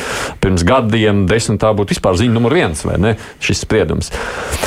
[0.44, 3.14] Pirms gadiem, desmit tā būtu vispār ziņa numur viens, vai ne?
[3.42, 4.10] Šis spriedums.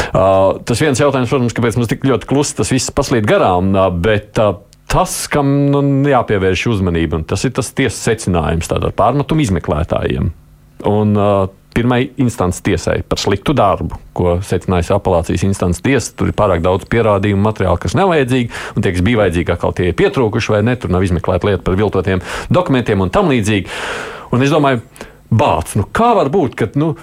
[0.08, 3.74] Uh, tas viens jautājums, protams, kāpēc mums tik ļoti klusi tas viss paslīd garām.
[4.04, 4.40] Bet
[4.88, 10.34] tas, kam nu, jāpievērš uzmanība, tas ir tas tiesas secinājums pārmetumu izmeklētājiem.
[10.88, 11.48] Un, uh,
[11.78, 16.16] Pirmai instances tiesai par sliktu darbu, ko secinājusi apelācijas instances tiesa.
[16.18, 19.76] Tur ir pārāk daudz pierādījumu materiālu, kas nav vajadzīgi, un tie, kas bija vajadzīgi, atkal
[19.78, 20.74] tie ir pietrūkuši vai ne.
[20.82, 23.70] Tur nav izmeklēta lieta par viltotiem dokumentiem un tam līdzīgi.
[24.34, 24.82] Un es domāju,
[25.30, 26.96] bāc, nu kā var būt, ka nu,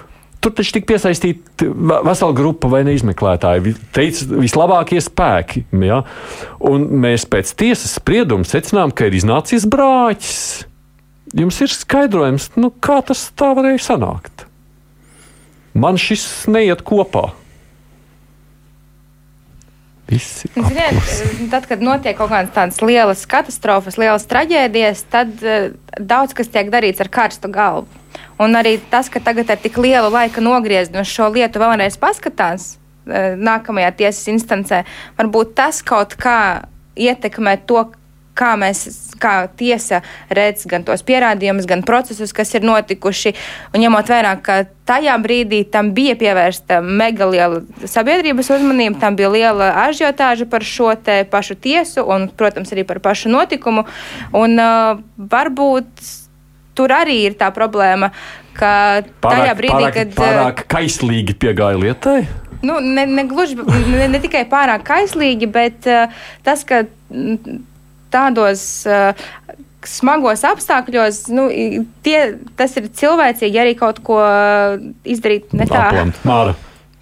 [0.45, 1.65] Tur taču tika piesaistīta
[2.05, 3.71] vesela grupa vai neizmeklētāji.
[3.95, 5.63] Teica, vislabākie spēki.
[5.81, 6.03] Ja?
[6.61, 10.43] Un mēs pēc tiesas sprieduma secinām, ka ir iznācis brāķis.
[11.33, 14.45] Jums ir skaidrojums, nu, kā tas tā varēja sanākt.
[15.73, 17.31] Man šis neiet kopā.
[20.05, 21.01] Ziniet,
[21.49, 26.69] tad, kad notiek kaut kādas tādas lielas katastrofas, lielas traģēdijas, tad uh, daudz kas tiek
[26.69, 27.89] darīts ar karstu galvu.
[28.41, 32.75] Un arī tas, ka tagad ar tik lielu laika nogriezni uz šo lietu vēlreiz paskatās
[33.07, 34.83] eh, nākamajā tiesas instancē,
[35.19, 36.39] varbūt tas kaut kā
[36.95, 37.85] ietekmē to,
[38.35, 38.83] kā mēs,
[39.21, 40.01] kā tiesa
[40.33, 43.31] redz gan tos pierādījumus, gan procesus, kas ir notikuši.
[43.73, 44.57] Un ņemot vērā, ka
[44.87, 50.91] tajā brīdī tam bija pievērsta mega liela sabiedrības uzmanība, tam bija liela ažiotāža par šo
[50.99, 53.87] te pašu tiesu un, protams, arī par pašu notikumu.
[54.35, 56.24] Un uh, varbūt
[56.77, 58.11] tur arī ir tā problēma,
[58.55, 58.71] ka
[59.23, 60.17] pārāk, tajā brīdī, pārāk, kad.
[60.19, 62.19] Pārāk kaislīgi piegāja lietai.
[62.65, 66.13] Nu, ne, ne, gluži, ne, ne tikai pārāk kaislīgi, bet uh,
[66.45, 66.85] tas, ka
[68.13, 69.27] tādos uh,
[69.85, 71.47] smagos apstākļos, nu,
[72.05, 72.19] tie,
[72.57, 74.21] tas ir cilvēcīgi arī kaut ko
[75.05, 75.89] izdarīt ne tā.
[76.25, 76.55] Māra.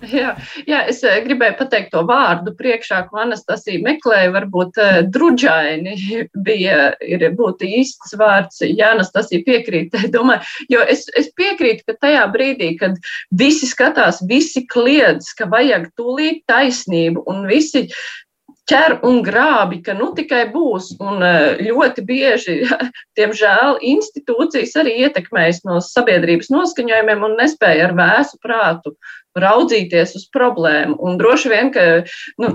[0.12, 0.34] Jā,
[0.68, 4.32] jā, es eh, gribēju pateikt to vārdu priekšā, ko Anastasija meklēja.
[4.36, 5.96] Varbūt uh, druģaini
[6.48, 9.96] bija, ir būtu īsts vārds, ja Anastasija piekrīt.
[10.16, 10.44] Domāju,
[10.74, 13.00] jo es, es piekrītu, ka tajā brīdī, kad
[13.32, 17.88] visi skatās, visi kliedz, ka vajag tūlīt taisnību un visi
[18.70, 20.94] ķer un grābi, ka nu tikai būs.
[21.04, 22.60] Un eh, ļoti bieži,
[23.20, 28.96] diemžēl, institūcijas arī ietekmējas no sabiedrības noskaņojumiem un nespēja ar vēsu prātu
[29.40, 30.98] raudzīties uz problēmu.
[31.04, 31.86] Un droši vien, ka
[32.42, 32.52] nu,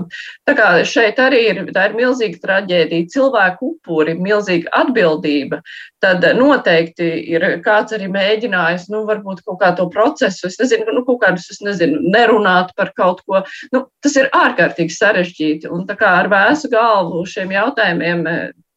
[0.87, 5.61] šeit arī ir, ir milzīga traģēdija, cilvēku upuri, milzīga atbildība.
[6.03, 11.03] Tad noteikti ir kāds arī mēģinājis, nu, varbūt kaut kā to procesu, es nezinu, nu,
[11.07, 13.43] kaut kādus, es nezinu, nerunāt par kaut ko.
[13.75, 15.71] Nu, tas ir ārkārtīgi sarežģīti.
[15.73, 18.25] Un tā kā ar vēsu galvu šiem jautājumiem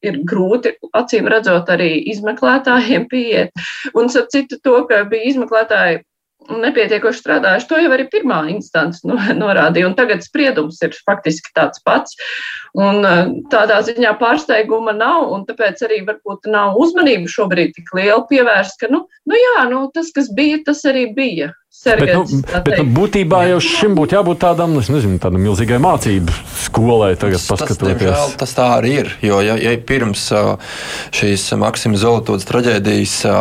[0.02, 3.52] ir grūti, acīm redzot, arī izmeklētājiem pieiet.
[3.94, 6.02] Un, ap citu, to, ka bija izmeklētāji
[6.50, 7.68] nepietiekoši strādājuši.
[7.70, 9.06] To jau arī pirmā instance
[9.42, 12.18] norādīja, un tagad spriedums ir faktiski tāds pats.
[12.78, 18.22] Un eh, tādā ziņā pārsteiguma nav, un tāpēc arī varbūt nav uzmanība šobrīd tik liela
[18.30, 21.52] pievērsta, ka, nu, nu jā, nu, tas, kas bija, tas arī bija.
[21.72, 26.34] Sergejs, Bet, nu, bet nu, būtībā jau šim būtu jābūt tādam, nezinu, tādam milzīgai mācību
[26.66, 27.96] skolai tagad Tas, paskatoties.
[27.96, 29.08] diemžēl, tas tā arī ir.
[29.24, 30.42] Jo, ja, ja pirms ā,
[31.16, 33.36] šīs Maksima Zolotūdas traģēdijas ā,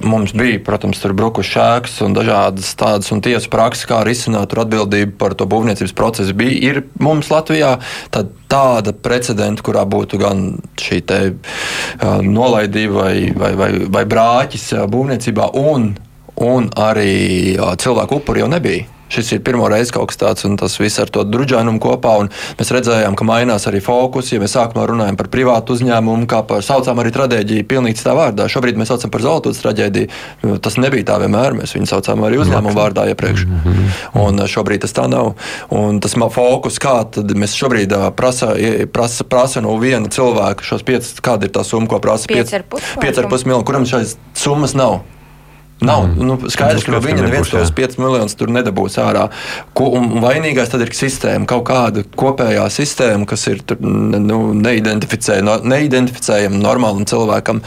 [0.00, 4.64] mums bija, protams, tur brukuši šēks un dažādas tādas un tiesu prakses, kā risināt tur
[4.64, 7.74] atbildību par to būvniecības procesu, bija ir mums Latvijā,
[8.16, 14.72] tad tāda precedenta, kurā būtu gan šī te ā, nolaidība vai, vai, vai, vai brāķis
[14.80, 15.92] ā, būvniecībā un
[16.40, 18.88] un arī cilvēku upuri jau nebija.
[19.12, 22.14] Šis ir pirmo reizi kaut kas tāds, un tas viss ar to druģainumu kopā.
[22.56, 24.30] Mēs redzējām, ka mainās arī fokus.
[24.32, 28.48] Ja mēs sākumā runājam par privātu uzņēmumu, kā par saucām arī traģēdiju, pilnīgi tā vārdā.
[28.48, 30.56] Šobrīd mēs saucam par zelta traģēdiju.
[30.64, 31.58] Tas nebija tā vienmēr.
[31.60, 33.44] Mēs viņu saucām arī uzņēmumu vārdā iepriekš.
[34.16, 35.34] Un šobrīd tas tā nav.
[35.68, 36.96] Un tas fokus, kā
[37.36, 38.54] mēs šobrīd prasa,
[38.96, 43.66] prasa, prasa no viena cilvēka šos piecus, kāda ir tā summa, ko prasa 5,5 miljonu,
[43.68, 45.02] kuram šais summas nav.
[45.82, 46.26] Nav mm.
[46.28, 49.26] nu, skaidrs, ka no viņa neviens tos 5 miljonus tur nedabūs ārā.
[49.76, 55.40] Ko, un vainīgais tad ir sistēma, kaut kāda kopējā sistēma, kas ir tur, nu, neidentificē,
[55.44, 57.62] no, neidentificējama normālam cilvēkam.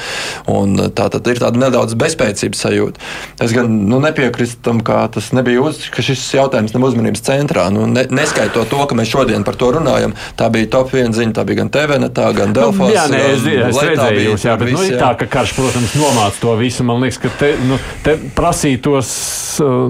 [0.51, 3.03] Un tā tad ir tāda nedaudz bezspēcības sajūta.
[3.43, 7.67] Es gan nu, nepiekrītu tam, ka tas nebija uz, ka šis jautājums nav uzmanības centrā.
[7.73, 11.35] Nu, ne, neskaitot to, ka mēs šodien par to runājam, tā bija top viena ziņa,
[11.35, 12.89] tā bija gan TVNetā, gan Delfos.
[12.89, 16.41] Nu, jā, nē, es, es redzēju jūs, jā, bet nu, tā, ka karš, protams, nomāca
[16.41, 16.85] to visu.
[16.87, 19.09] Man liekas, ka te, nu, te prasītos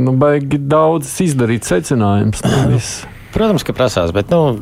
[0.01, 2.45] nu, baigi daudz izdarīt secinājumus.
[2.71, 2.79] Nu,
[3.35, 4.55] Protams, ka prasās, bet nu,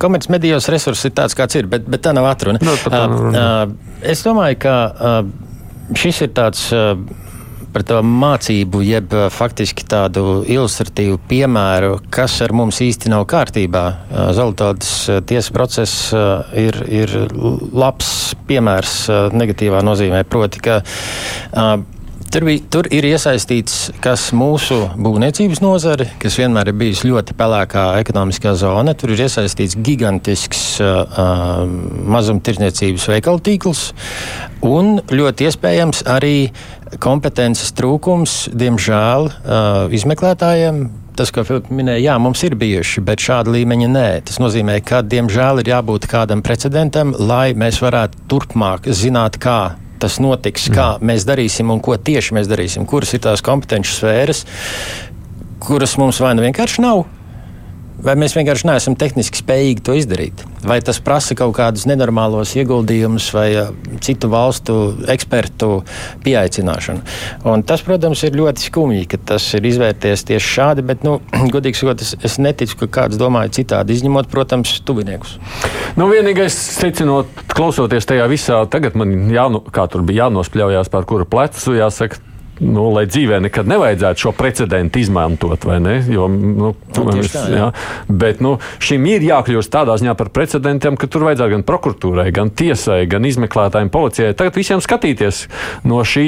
[0.00, 2.62] komercmedijos resursi ir tāds, kāds ir, bet, bet tā nav atruna.
[2.64, 5.18] No, tā nav uh, uh, es domāju, ka uh,
[5.92, 6.70] šis ir tāds.
[6.72, 6.96] Uh,
[7.76, 13.82] par to mācību, jeb faktiski tādu ilustratīvu piemēru, kas ar mums īsti nav kārtībā.
[14.32, 14.94] Zeltaudas
[15.28, 16.06] tiesas process
[16.56, 17.12] ir, ir
[17.76, 18.94] labs piemērs
[19.36, 20.22] negatīvā nozīmē.
[20.24, 20.78] Proti, ka
[22.26, 27.84] Tur, bija, tur ir iesaistīts kas mūsu būvniecības nozare, kas vienmēr ir bijusi ļoti pelēkā
[28.02, 28.96] ekonomiskā zona.
[28.98, 31.62] Tur ir iesaistīts gigantisks uh,
[32.16, 33.86] mazumtirdzniecības veikalu tīkls
[34.66, 36.50] un ļoti iespējams arī
[37.02, 43.54] kompetences trūkums, diemžēl, uh, izmeklētājiem tas, ko Filips minēja, jā, mums ir bijuši, bet šāda
[43.54, 44.06] līmeņa nē.
[44.28, 49.60] Tas nozīmē, ka, diemžēl, ir jābūt kādam precedentam, lai mēs varētu turpmāk zināt, kā
[50.02, 54.44] tas notiks, kā mēs darīsim un ko tieši mēs darīsim, kuras ir tās kompetenci sfēras,
[55.66, 57.04] kuras mums vai nu vienkārši nav,
[58.02, 60.42] vai mēs vienkārši neesam tehniski spējīgi to izdarīt.
[60.66, 63.70] Vai tas prasa kaut kādus nenormālos ieguldījumus vai uh,
[64.04, 64.76] citu valstu
[65.12, 65.70] ekspertu
[66.24, 67.04] pieaicināšanu.
[67.48, 71.18] Un tas, protams, ir ļoti skumji, ka tas ir izvērties tieši šādi, bet, nu,
[71.54, 75.36] godīgi sakot, es, es neticu, ka kāds domāja citādi, izņemot, protams, tuviniekus.
[75.96, 79.62] Nu, vienīgais, secinot, klausoties tajā visā, tagad man jāno,
[80.06, 82.20] bija jānospļaujās par kuru plecu, jāsaka,
[82.60, 85.96] nu, lai dzīvē nekad nevajadzētu šo precedentu izmantot, vai ne?
[86.10, 87.58] Jo, nu, nu, mēs, tā, jā.
[87.60, 87.70] Jā.
[88.08, 92.52] Bet nu, šim ir jākļūst tādā ziņā par precedentiem, ka tur vajadzētu gan prokuratūrai, gan
[92.56, 94.36] tiesai, gan izmeklētājiem, policijai.
[94.38, 95.44] Tagad visiem skatīties
[95.88, 96.26] no šī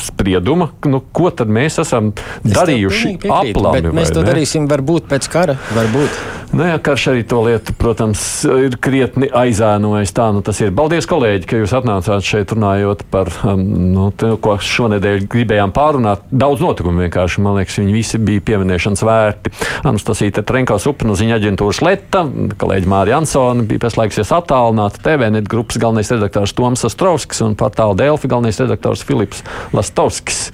[0.00, 3.94] sprieduma, nu, ko tad mēs esam es darījuši aplami.
[3.94, 4.30] Mēs to ne?
[4.30, 6.20] darīsim varbūt pēc kara, varbūt.
[6.50, 10.10] Nu, jā, karš arī to lietu, protams, ir krietni aizēnojis.
[10.16, 10.72] Tā nu tas ir.
[10.74, 13.62] Paldies, kolēģi, ka jūs atnācāt šeit runājot par um,
[13.94, 16.24] nu, te, ko šonadēļ gribējām pārunāt.
[16.30, 19.52] Daudz notikumu vienkārši, man liekas, viņi visi bija pieminēšanas vērti.
[19.88, 22.24] Anastasīta Trenkaus upnu ziņa aģentūras Leta,
[22.60, 28.30] kolēģi Mārija Ansona bija pieslēgsies attālināti, TVNet grupas galvenais redaktors Toms Astrovskis un portāla Delfi
[28.30, 29.44] galvenais redaktors Filips
[29.76, 30.48] Lastovskis.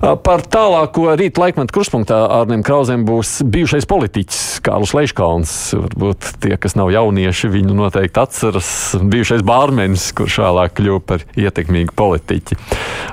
[0.00, 5.52] Par tālāko rīta laikmetu kruspunktā Arnim Krausem būs bijušais politiķis Kārlis Leiškalns.
[5.76, 8.68] Varbūt tie, kas nav jaunieši, viņu noteikti atceras.
[9.00, 12.58] Bijušais bārmenis, kurš vēlāk kļuva par ietekmīgu politiķi.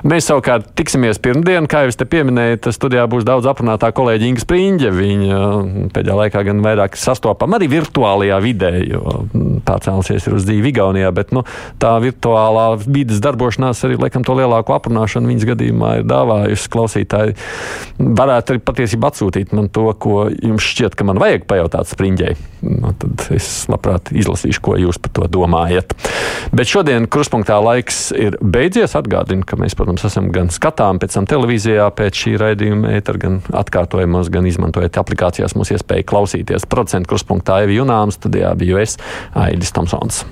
[0.04, 4.28] Mēs savukārt tiksimies pirmdien, kā jau es te pieminēju, tas studijā būs daudz aprunātā kolēģa
[4.28, 4.92] Inga Sprīņģe.
[4.98, 5.40] Viņa
[5.96, 9.24] pēdējā laikā gan vairāk sastopama arī virtuālajā vidē, jo
[9.64, 11.46] pārcēlusies ir uz dzīvi Igaunijā, bet nu,
[11.80, 17.38] tā virtuālā vidas darbošanās arī laikam to lielāko aprunāšanu viņas gadījumā ir dāvājusi klausītāji
[17.98, 22.34] varētu arī patiesībā atsūtīt man to, ko jums šķiet, ka man vajag pajautāt spriņģei.
[22.64, 25.94] Nu, tad es labprāt izlasīšu, ko jūs par to domājat.
[26.54, 28.96] Bet šodien kruspunktā laiks ir beidzies.
[28.98, 33.40] Atgādinu, ka mēs, protams, esam gan skatām pēc tam televīzijā, pēc šī raidījuma ētera, gan
[33.62, 36.68] atkārtojumos, gan izmantojot aplikācijās mūsu iespēju klausīties.
[36.70, 38.98] Procentu kruspunktā Evi Junāms, studijā biju es,
[39.34, 40.24] Aidis Tomsons.